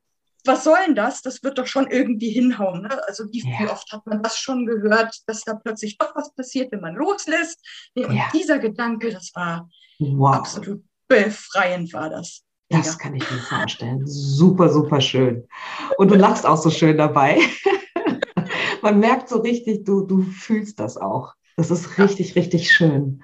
[0.46, 1.24] Was soll denn das?
[1.24, 2.84] Das wird doch schon irgendwie hinhauen.
[2.84, 3.08] Ne?
[3.08, 6.72] Also wie, wie, oft hat man das schon gehört, dass da plötzlich doch was passiert,
[6.72, 7.60] wenn man loslässt?
[7.96, 9.68] Nee, und dieser Gedanke, das war
[9.98, 10.36] wow.
[10.36, 12.44] absolut befreiend war das.
[12.70, 12.94] Das ja.
[12.96, 14.02] kann ich mir vorstellen.
[14.06, 15.48] Super, super schön.
[15.98, 17.40] Und du lachst auch so schön dabei.
[18.82, 21.34] Man merkt so richtig, du, du fühlst das auch.
[21.58, 23.24] Das ist richtig, richtig schön.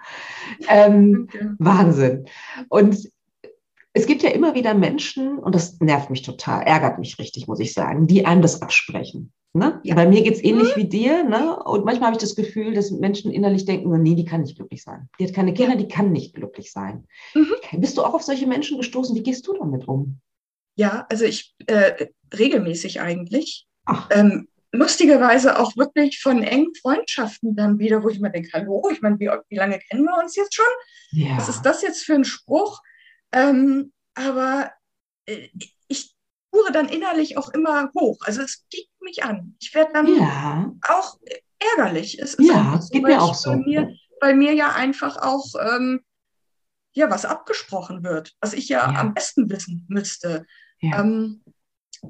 [0.67, 1.27] Ähm,
[1.57, 2.25] Wahnsinn.
[2.69, 3.09] Und
[3.94, 7.60] es gibt ja immer wieder Menschen, und das nervt mich total, ärgert mich richtig, muss
[7.60, 9.34] ich sagen, die einem das absprechen.
[9.54, 9.82] Ne?
[9.84, 9.96] Ja.
[9.96, 10.80] Bei mir geht es ähnlich mhm.
[10.80, 11.24] wie dir.
[11.26, 11.62] Ne?
[11.64, 14.82] Und manchmal habe ich das Gefühl, dass Menschen innerlich denken, nee, die kann nicht glücklich
[14.82, 15.10] sein.
[15.20, 17.06] Die hat keine Kinder, die kann nicht glücklich sein.
[17.34, 17.52] Mhm.
[17.82, 19.14] Bist du auch auf solche Menschen gestoßen?
[19.14, 20.22] Wie gehst du damit um?
[20.76, 23.68] Ja, also ich äh, regelmäßig eigentlich.
[24.10, 29.02] Ähm, lustigerweise auch wirklich von engen Freundschaften dann wieder, wo ich mir denke, hallo, ich
[29.02, 30.66] meine, wie, wie, lange kennen wir uns jetzt schon?
[31.12, 31.36] Ja.
[31.36, 32.82] Was ist das jetzt für ein Spruch?
[33.32, 34.71] Ähm, aber
[35.25, 35.47] äh,
[36.51, 38.17] spure dann innerlich auch immer hoch.
[38.21, 39.55] Also es piekt mich an.
[39.59, 40.71] Ich werde dann ja.
[40.88, 41.17] auch
[41.59, 42.19] ärgerlich.
[42.19, 43.51] Es ist ja, es so, geht mir auch so.
[43.51, 46.01] Bei mir, bei mir ja einfach auch ähm,
[46.93, 48.99] ja was abgesprochen wird, was ich ja, ja.
[48.99, 50.45] am besten wissen müsste.
[50.82, 50.99] Ja.
[50.99, 51.43] Ähm,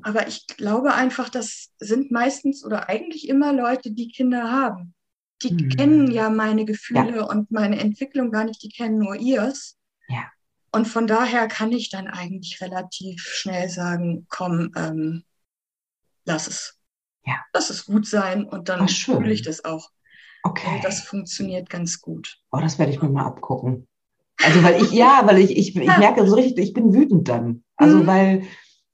[0.01, 4.95] aber ich glaube einfach, das sind meistens oder eigentlich immer Leute, die Kinder haben.
[5.43, 5.69] Die hm.
[5.69, 7.23] kennen ja meine Gefühle ja.
[7.23, 9.77] und meine Entwicklung gar nicht, die kennen nur ihrs.
[10.07, 10.31] Ja.
[10.71, 15.23] Und von daher kann ich dann eigentlich relativ schnell sagen, komm, ähm,
[16.25, 16.77] lass es.
[17.25, 17.35] Ja.
[17.53, 19.89] Lass es gut sein und dann fühle ich das auch.
[20.43, 20.75] Okay.
[20.75, 22.39] Und das funktioniert ganz gut.
[22.51, 23.87] Oh, das werde ich mir mal abgucken.
[24.41, 25.99] Also, weil ich, ja, weil ich, ich, ich ja.
[25.99, 27.63] merke so richtig, ich bin wütend dann.
[27.75, 28.07] Also, mhm.
[28.07, 28.43] weil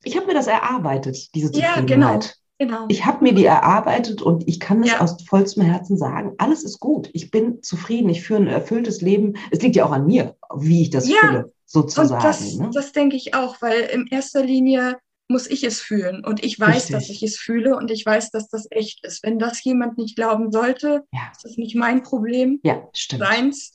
[0.03, 1.89] ich habe mir das erarbeitet, diese Zufriedenheit.
[1.89, 2.19] Ja, genau.
[2.59, 2.85] Genau.
[2.87, 4.99] Ich habe mir die erarbeitet und ich kann es ja.
[4.99, 7.07] aus vollstem Herzen sagen, alles ist gut.
[7.13, 9.37] Ich bin zufrieden, ich führe ein erfülltes Leben.
[9.51, 11.19] Es liegt ja auch an mir, wie ich das ja.
[11.19, 12.13] fühle sozusagen.
[12.13, 12.69] Und das, ne?
[12.73, 14.97] das denke ich auch, weil in erster Linie
[15.29, 16.95] muss ich es fühlen und ich weiß, Richtig.
[16.95, 19.23] dass ich es fühle und ich weiß, dass das echt ist.
[19.23, 21.29] Wenn das jemand nicht glauben sollte, ja.
[21.31, 23.23] ist das nicht mein Problem, ja, stimmt.
[23.23, 23.73] seins.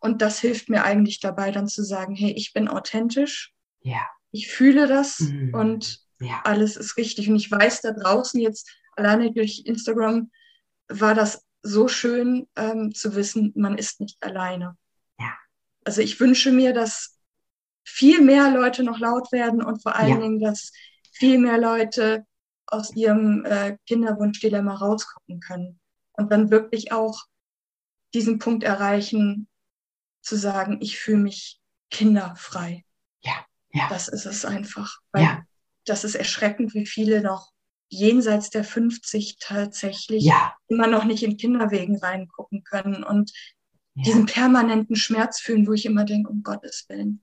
[0.00, 4.00] Und das hilft mir eigentlich dabei, dann zu sagen, hey, ich bin authentisch, ja.
[4.32, 5.54] ich fühle das mhm.
[5.54, 6.40] und ja.
[6.44, 7.28] alles ist richtig.
[7.28, 10.30] Und ich weiß da draußen jetzt, alleine durch Instagram,
[10.88, 14.76] war das so schön ähm, zu wissen, man ist nicht alleine.
[15.18, 15.34] Ja.
[15.84, 17.13] Also ich wünsche mir, dass
[17.84, 20.20] viel mehr Leute noch laut werden und vor allen ja.
[20.20, 20.72] Dingen, dass
[21.12, 22.26] viel mehr Leute
[22.66, 25.80] aus ihrem äh, Kinderwunschdilemma rauskommen können
[26.14, 27.24] und dann wirklich auch
[28.14, 29.48] diesen Punkt erreichen,
[30.22, 31.60] zu sagen, ich fühle mich
[31.90, 32.84] kinderfrei.
[33.22, 33.88] Ja, ja.
[33.90, 34.98] Das ist es einfach.
[35.12, 35.42] Weil ja.
[35.84, 37.52] das ist erschreckend, wie viele noch
[37.88, 40.54] jenseits der 50 tatsächlich ja.
[40.68, 43.32] immer noch nicht in Kinderwegen reingucken können und
[43.94, 44.04] ja.
[44.04, 47.22] diesen permanenten Schmerz fühlen, wo ich immer denke, um Gottes Willen.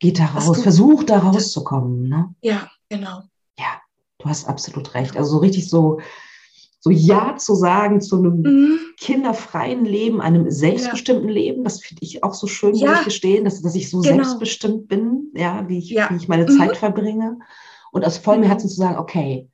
[0.00, 2.08] Geht da raus, versuch da rauszukommen.
[2.08, 2.34] Ne?
[2.40, 3.22] Ja, genau.
[3.58, 3.80] Ja,
[4.18, 5.16] du hast absolut recht.
[5.16, 6.00] Also so richtig so,
[6.80, 8.78] so Ja zu sagen zu einem mhm.
[8.98, 11.34] kinderfreien Leben, einem selbstbestimmten ja.
[11.34, 12.90] Leben, das finde ich auch so schön, ja.
[12.90, 14.14] muss ich gestehen, dass, dass ich so genau.
[14.14, 16.08] selbstbestimmt bin, ja, wie ich, ja.
[16.10, 16.56] wie ich meine mhm.
[16.56, 17.38] Zeit verbringe.
[17.90, 18.46] Und aus vollem mhm.
[18.46, 19.50] Herzen zu sagen, okay,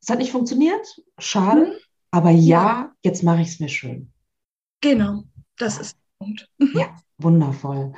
[0.00, 1.72] es hat nicht funktioniert, schade, mhm.
[2.12, 4.12] aber ja, jetzt mache ich es mir schön.
[4.80, 5.24] Genau,
[5.56, 6.48] das ist der Punkt.
[6.74, 7.92] Ja, wundervoll.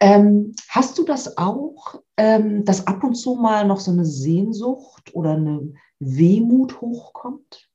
[0.00, 5.14] Ähm, hast du das auch, ähm, dass ab und zu mal noch so eine Sehnsucht
[5.14, 7.68] oder eine Wehmut hochkommt?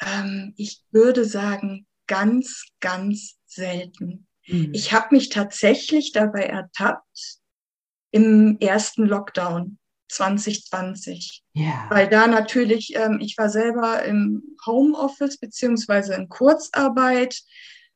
[0.00, 4.26] Ähm, ich würde sagen, ganz, ganz selten.
[4.46, 4.70] Mhm.
[4.72, 7.40] Ich habe mich tatsächlich dabei ertappt,
[8.12, 11.42] im ersten Lockdown 2020.
[11.52, 11.86] Ja.
[11.90, 17.42] Weil da natürlich, ähm, ich war selber im Homeoffice beziehungsweise in Kurzarbeit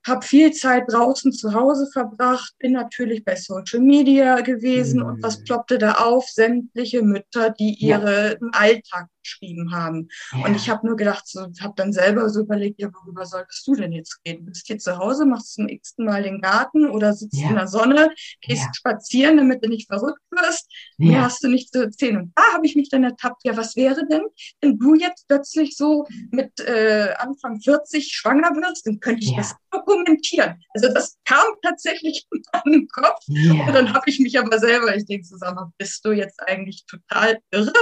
[0.06, 5.06] habe viel Zeit draußen zu Hause verbracht, bin natürlich bei Social Media gewesen Mhm.
[5.06, 6.26] und was ploppte da auf?
[6.28, 7.98] Sämtliche Mütter, die Ja.
[8.00, 10.08] ihren Alltag beschrieben haben.
[10.32, 10.46] ja.
[10.46, 13.74] Und ich habe nur gedacht, so, habe dann selber so überlegt, ja, worüber solltest du
[13.74, 14.46] denn jetzt reden?
[14.46, 17.50] Bist hier zu Hause, machst zum x-ten Mal den Garten oder sitzt Ja.
[17.50, 18.08] in der Sonne,
[18.40, 18.70] gehst Ja.
[18.74, 20.66] spazieren, damit du nicht verrückt wirst?
[20.96, 21.22] Mehr ja.
[21.24, 22.16] hast du nicht zu erzählen.
[22.16, 24.22] Und da habe ich mich dann ertappt, ja, was wäre denn,
[24.62, 29.36] wenn du jetzt plötzlich so mit äh, Anfang 40 schwanger wirst, dann könnte ich Ja.
[29.38, 29.54] das
[29.90, 30.62] dokumentieren.
[30.74, 33.20] Also das kam tatsächlich in meinen Kopf.
[33.28, 33.52] ja.
[33.66, 37.38] Und dann habe ich mich aber selber, ich denke zusammen, bist du jetzt eigentlich total
[37.50, 37.72] irre?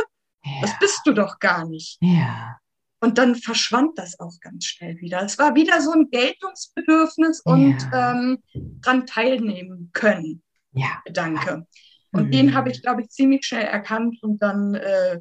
[0.63, 0.77] Das ja.
[0.81, 1.99] bist du doch gar nicht.
[2.01, 2.57] ja.
[3.01, 5.23] Und dann verschwand das auch ganz schnell wieder.
[5.23, 8.43] Es war wieder so ein Geltungsbedürfnis und ähm,
[8.83, 10.43] dran teilnehmen können.
[10.73, 11.01] ja.
[11.05, 11.65] Gedanke.
[12.11, 12.31] Und Mhm.
[12.33, 15.21] den habe ich, glaube ich, ziemlich schnell erkannt und dann äh,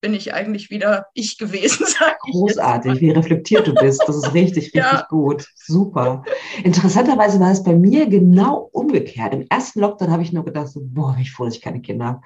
[0.00, 1.86] bin ich eigentlich wieder ich gewesen,
[2.26, 2.32] ich.
[2.32, 4.02] Großartig, wie reflektiert du bist.
[4.06, 5.06] Das ist richtig, richtig Ja.
[5.08, 5.46] gut.
[5.56, 6.24] Super.
[6.62, 9.34] Interessanterweise war es bei mir genau umgekehrt.
[9.34, 12.04] Im ersten Lockdown habe ich nur gedacht, so, boah, wie froh, dass ich keine Kinder
[12.06, 12.20] habe.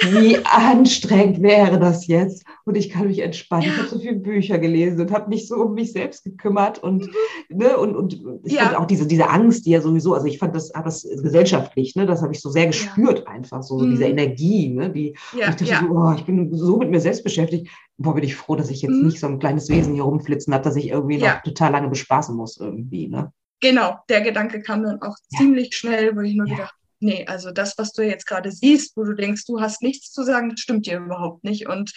[0.00, 2.44] Wie anstrengend wäre das jetzt?
[2.64, 3.70] Und ich kann mich entspannen.
[3.70, 3.82] Ich Ja.
[3.84, 7.08] habe so viele Bücher gelesen und habe mich so um mich selbst gekümmert und,
[7.48, 8.40] ne, und, und ich Mhm.
[8.44, 8.64] Ja.
[8.64, 11.94] fand auch diese, diese Angst, die ja sowieso, also ich fand das, hab das gesellschaftlich,
[11.96, 14.10] ne, das habe ich so sehr gespürt einfach, so, so diese Mhm.
[14.10, 15.80] Energie, ne, die, Ja, ich dachte ja.
[15.80, 17.68] so, oh, ich bin so mit mir selbst beschäftigt.
[17.96, 19.06] Boah, bin ich froh, dass ich jetzt Mhm.
[19.06, 21.36] nicht so ein kleines Wesen hier rumflitzen habe, das ich irgendwie Ja.
[21.36, 23.08] noch total lange bespaßen muss irgendwie.
[23.08, 23.32] Ne?
[23.60, 25.38] Genau, der Gedanke kam dann auch Ja.
[25.38, 26.54] ziemlich schnell, wo ich nur Ja.
[26.56, 26.74] gedacht,
[27.04, 30.24] nee, also das, was du jetzt gerade siehst, wo du denkst, du hast nichts zu
[30.24, 31.68] sagen, das stimmt dir überhaupt nicht.
[31.68, 31.92] Und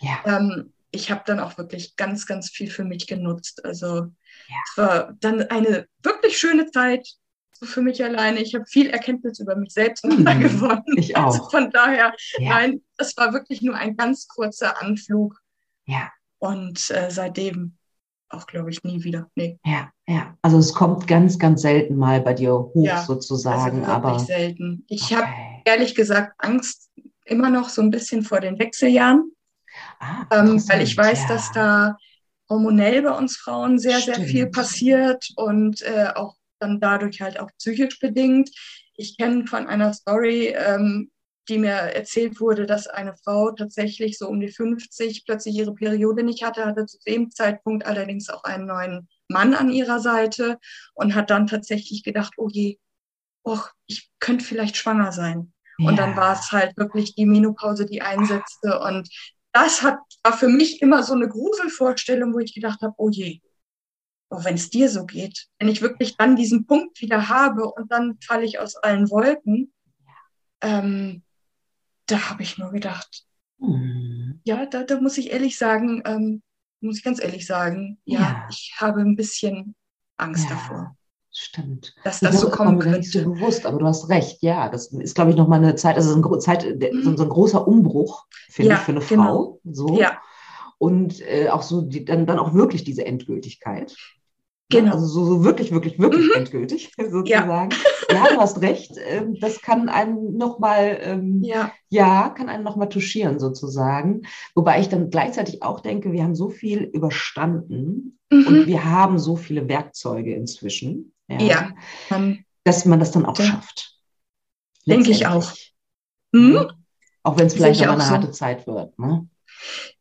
[0.00, 3.64] Ja, ähm, ich habe dann auch wirklich ganz, ganz viel für mich genutzt.
[3.64, 4.06] Also
[4.66, 7.06] es war dann eine wirklich schöne Zeit
[7.52, 8.40] so für mich alleine.
[8.40, 10.24] Ich habe viel Erkenntnis über mich selbst Mhm.
[10.40, 10.82] gewonnen.
[10.96, 11.50] ich Also auch.
[11.50, 15.38] von daher, Ja, nein, das war wirklich nur ein ganz kurzer Anflug.
[15.86, 17.76] ja, Und äh, seitdem
[18.30, 19.28] auch, glaube ich, nie wieder.
[19.34, 20.36] Nee, ja, ja.
[20.42, 24.84] Also es kommt ganz, ganz selten mal bei dir hoch Ja, sozusagen, also aber selten.
[24.88, 25.62] Ich habe okay.
[25.64, 26.90] ehrlich gesagt Angst
[27.24, 29.32] immer noch so ein bisschen vor den Wechseljahren,
[30.00, 31.28] ah, ähm, weil ich weiß, ja.
[31.28, 31.96] dass da
[32.48, 34.54] hormonell bei uns Frauen sehr, sehr viel Stimmt.
[34.54, 38.50] passiert und äh, auch dann dadurch halt auch psychisch bedingt.
[38.94, 41.10] Ich kenne von einer Story, ähm,
[41.50, 46.22] die mir erzählt wurde, dass eine Frau tatsächlich so um die 50 plötzlich ihre Periode
[46.22, 50.58] nicht hatte, hatte zu dem Zeitpunkt allerdings auch einen neuen Mann an ihrer Seite
[50.94, 52.78] und hat dann tatsächlich gedacht, oh je,
[53.44, 55.52] och, ich könnte vielleicht schwanger sein.
[55.78, 56.16] Und dann Ja.
[56.16, 58.80] war es halt wirklich die Menopause, die einsetzte.
[58.80, 59.08] Und
[59.52, 63.40] das hat, war für mich immer so eine Gruselvorstellung, wo ich gedacht habe, oh je,
[64.30, 67.90] oh, wenn es dir so geht, wenn ich wirklich dann diesen Punkt wieder habe und
[67.90, 69.72] dann falle ich aus allen Wolken,
[70.60, 71.22] ähm,
[72.10, 73.24] da habe ich nur gedacht,
[73.60, 74.40] Hm.
[74.44, 76.42] ja, da, da muss ich ehrlich sagen, ähm,
[76.80, 78.46] muss ich ganz ehrlich sagen, ja, Ja.
[78.50, 79.74] ich habe ein bisschen
[80.16, 80.54] Angst Ja.
[80.56, 80.96] davor,
[81.32, 81.94] Stimmt.
[82.04, 83.34] dass Ich das so glaube, war kommen gar nicht so könnte.
[83.34, 84.68] bewusst, aber du hast recht, ja.
[84.68, 87.02] Das ist, glaube ich, nochmal eine Zeit, also ein, Zeit, Mhm.
[87.02, 89.24] so, so ein großer Umbruch, finde Ja, ich, für eine genau.
[89.24, 89.60] Frau.
[89.64, 89.98] So.
[89.98, 90.18] Ja,
[90.78, 93.94] Und äh, auch so die, dann, dann auch wirklich diese Endgültigkeit.
[94.70, 94.92] Genau.
[94.92, 96.32] Also so, so wirklich, wirklich, wirklich Mhm.
[96.36, 97.70] endgültig sozusagen.
[98.10, 98.24] Ja.
[98.30, 98.92] du hast recht.
[99.06, 101.72] Ähm, das kann einen nochmal, ähm, ja.
[101.88, 104.22] ja, kann einen nochmal touchieren sozusagen.
[104.54, 108.66] Wobei ich dann gleichzeitig auch denke, wir haben so viel überstanden und mhm.
[108.66, 111.12] wir haben so viele Werkzeuge inzwischen.
[111.28, 111.70] ja.
[112.08, 113.44] Man, dass man das dann auch Ja.
[113.44, 113.96] schafft.
[114.86, 115.74] Denke ich Letztendlich.
[116.34, 116.52] hm?
[116.54, 116.68] Ja.
[117.22, 118.10] Auch wenn es vielleicht auch eine so.
[118.10, 118.98] harte Zeit wird.
[118.98, 119.28] Ne?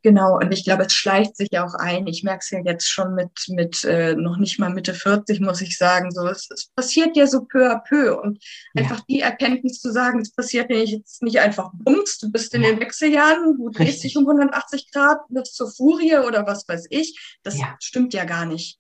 [0.01, 2.07] Genau, und ich glaube, es schleicht sich ja auch ein.
[2.07, 5.61] Ich merke es ja jetzt schon mit, mit äh, noch nicht mal Mitte 40, muss
[5.61, 6.11] ich sagen.
[6.11, 8.19] So, es, es passiert ja so peu à peu.
[8.19, 8.43] Und
[8.73, 8.83] Ja.
[8.83, 12.53] einfach die Erkenntnis zu sagen, es passiert ja nicht, jetzt nicht einfach bums, du bist
[12.53, 12.69] in Ja.
[12.69, 14.13] den Wechseljahren, du drehst Richtig.
[14.13, 17.37] dich um 180 Grad, wirst zur Furie oder was weiß ich.
[17.43, 17.75] Das Ja.
[17.79, 18.79] stimmt ja gar nicht.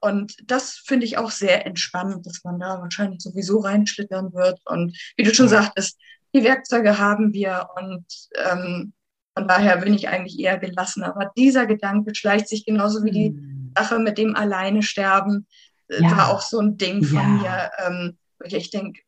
[0.00, 4.60] Und das finde ich auch sehr entspannend, dass man da wahrscheinlich sowieso reinschlittern wird.
[4.66, 5.98] Und wie du schon sagtest,
[6.34, 8.04] die Werkzeuge haben wir und
[8.34, 8.92] ähm,
[9.36, 11.02] von daher bin ich eigentlich eher gelassen.
[11.02, 13.72] Aber dieser Gedanke schleicht sich genauso wie die Hm.
[13.76, 15.46] Sache mit dem Alleine sterben,
[15.88, 16.10] äh, Ja.
[16.16, 17.26] war auch so ein Ding von Ja.
[17.26, 17.70] mir.
[17.86, 19.00] Ähm, ich denke,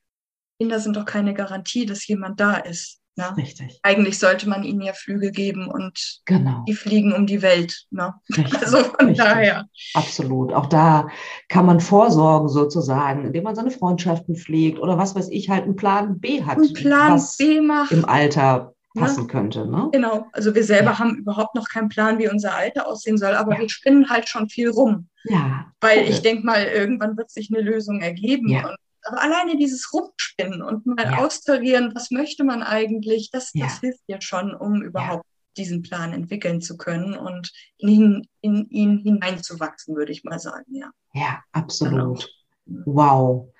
[0.60, 2.98] Kinder sind doch keine Garantie, dass jemand da ist.
[3.16, 3.36] Ne?
[3.36, 3.80] Richtig.
[3.82, 6.64] Eigentlich sollte man ihnen ja Flügel geben und Genau.
[6.68, 7.86] die fliegen um die Welt.
[7.90, 8.14] Ne?
[8.36, 8.52] Richtig.
[8.62, 9.16] Also von Richtig.
[9.24, 9.66] daher.
[9.94, 10.52] Absolut.
[10.52, 11.08] Auch da
[11.48, 15.74] kann man vorsorgen sozusagen, indem man seine Freundschaften pflegt oder was weiß ich, halt einen
[15.76, 17.90] Plan B hat, Ein Plan B macht.
[17.92, 19.02] im Alter Ja.
[19.02, 19.66] passen könnte.
[19.66, 19.88] Ne?
[19.92, 20.98] Genau, also wir selber Ja.
[20.98, 23.60] haben überhaupt noch keinen Plan, wie unser Alter aussehen soll, aber Ja.
[23.60, 25.08] wir spinnen halt schon viel rum.
[25.24, 25.70] Ja.
[25.80, 26.08] Weil cool.
[26.08, 28.48] ich denke mal, irgendwann wird sich eine Lösung ergeben.
[28.48, 28.68] Ja.
[28.68, 31.18] Und Aber alleine dieses Rumspinnen und mal ja.
[31.18, 33.80] austarieren, was möchte man eigentlich, das, das ja.
[33.80, 35.24] hilft ja schon, um überhaupt
[35.56, 40.74] diesen Plan entwickeln zu können und in ihn, in ihn hineinzuwachsen, würde ich mal sagen,
[40.74, 40.90] ja.
[41.14, 42.30] Ja, absolut.
[42.66, 42.82] Genau.
[42.86, 43.52] Wow.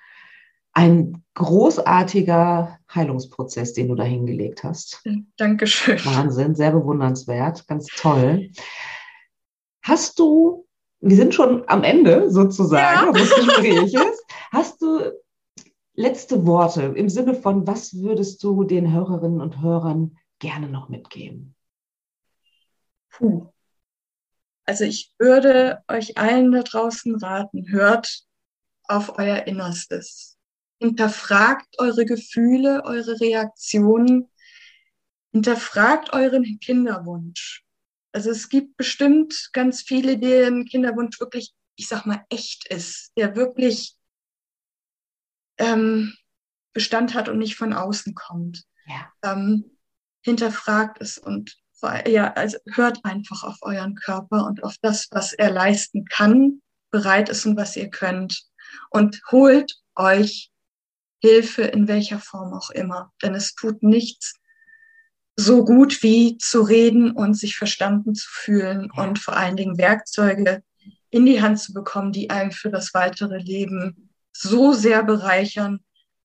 [0.79, 5.03] Ein großartiger Heilungsprozess, den du da hingelegt hast.
[5.35, 5.99] Dankeschön.
[6.05, 8.49] Wahnsinn, sehr bewundernswert, ganz toll.
[9.83, 10.65] Hast du,
[11.01, 13.11] wir sind schon am Ende sozusagen ja.
[13.11, 14.23] des Gespräches,
[14.53, 15.11] hast du
[15.95, 21.55] letzte Worte im Sinne von, was würdest du den Hörerinnen und Hörern gerne noch mitgeben?
[23.09, 23.47] Puh.
[24.63, 28.23] Also ich würde euch allen da draußen raten, hört
[28.87, 30.28] auf euer Innerstes.
[30.79, 34.29] Hinterfragt eure Gefühle, eure Reaktionen.
[35.31, 37.63] Hinterfragt euren Kinderwunsch.
[38.11, 43.35] Also es gibt bestimmt ganz viele, deren Kinderwunsch wirklich, ich sag mal, echt ist, der
[43.35, 43.95] wirklich
[45.57, 46.15] ähm,
[46.73, 48.63] Bestand hat und nicht von außen kommt.
[48.87, 49.11] Ja.
[49.23, 49.77] Ähm,
[50.21, 51.57] hinterfragt es und
[52.07, 56.61] ja, also hört einfach auf euren Körper und auf das, was er leisten kann,
[56.91, 58.43] bereit ist und was ihr könnt.
[58.89, 60.51] Und holt euch
[61.19, 63.11] Hilfe in welcher Form auch immer.
[63.21, 64.33] Denn es tut nichts
[65.35, 69.03] so gut wie zu reden und sich verstanden zu fühlen ja.
[69.03, 70.63] und vor allen Dingen Werkzeuge
[71.11, 75.79] in die Hand zu bekommen, die einem für das weitere Leben so sehr bereichern.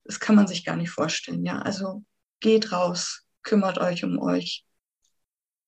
[0.05, 1.45] Das kann man sich gar nicht vorstellen.
[1.45, 2.05] Ja, also
[2.41, 4.65] geht raus, kümmert euch um euch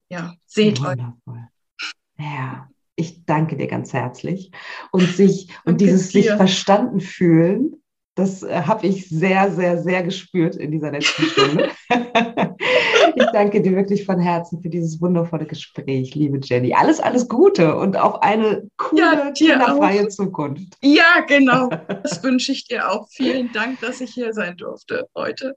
[0.08, 1.16] ja, seht Wundervoll.
[1.26, 1.92] euch.
[2.18, 4.50] Ja, ich danke dir ganz herzlich.
[4.92, 6.22] Und sich und dieses dir.
[6.22, 7.82] sich verstanden fühlen,
[8.16, 11.68] das äh, habe ich sehr, sehr, sehr gespürt in dieser letzten Stunde.
[13.14, 16.72] ich danke dir wirklich von Herzen für dieses wundervolle Gespräch, liebe Jenny.
[16.72, 20.76] Alles, alles Gute und auf eine coole, ja, kinderfreie Zukunft.
[20.82, 21.68] Ja, genau.
[22.02, 23.08] Das wünsche ich dir auch.
[23.10, 25.56] Vielen Dank, dass ich hier sein durfte heute.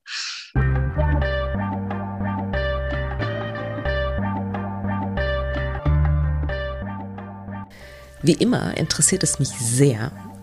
[8.21, 10.11] Wie immer interessiert es mich sehr,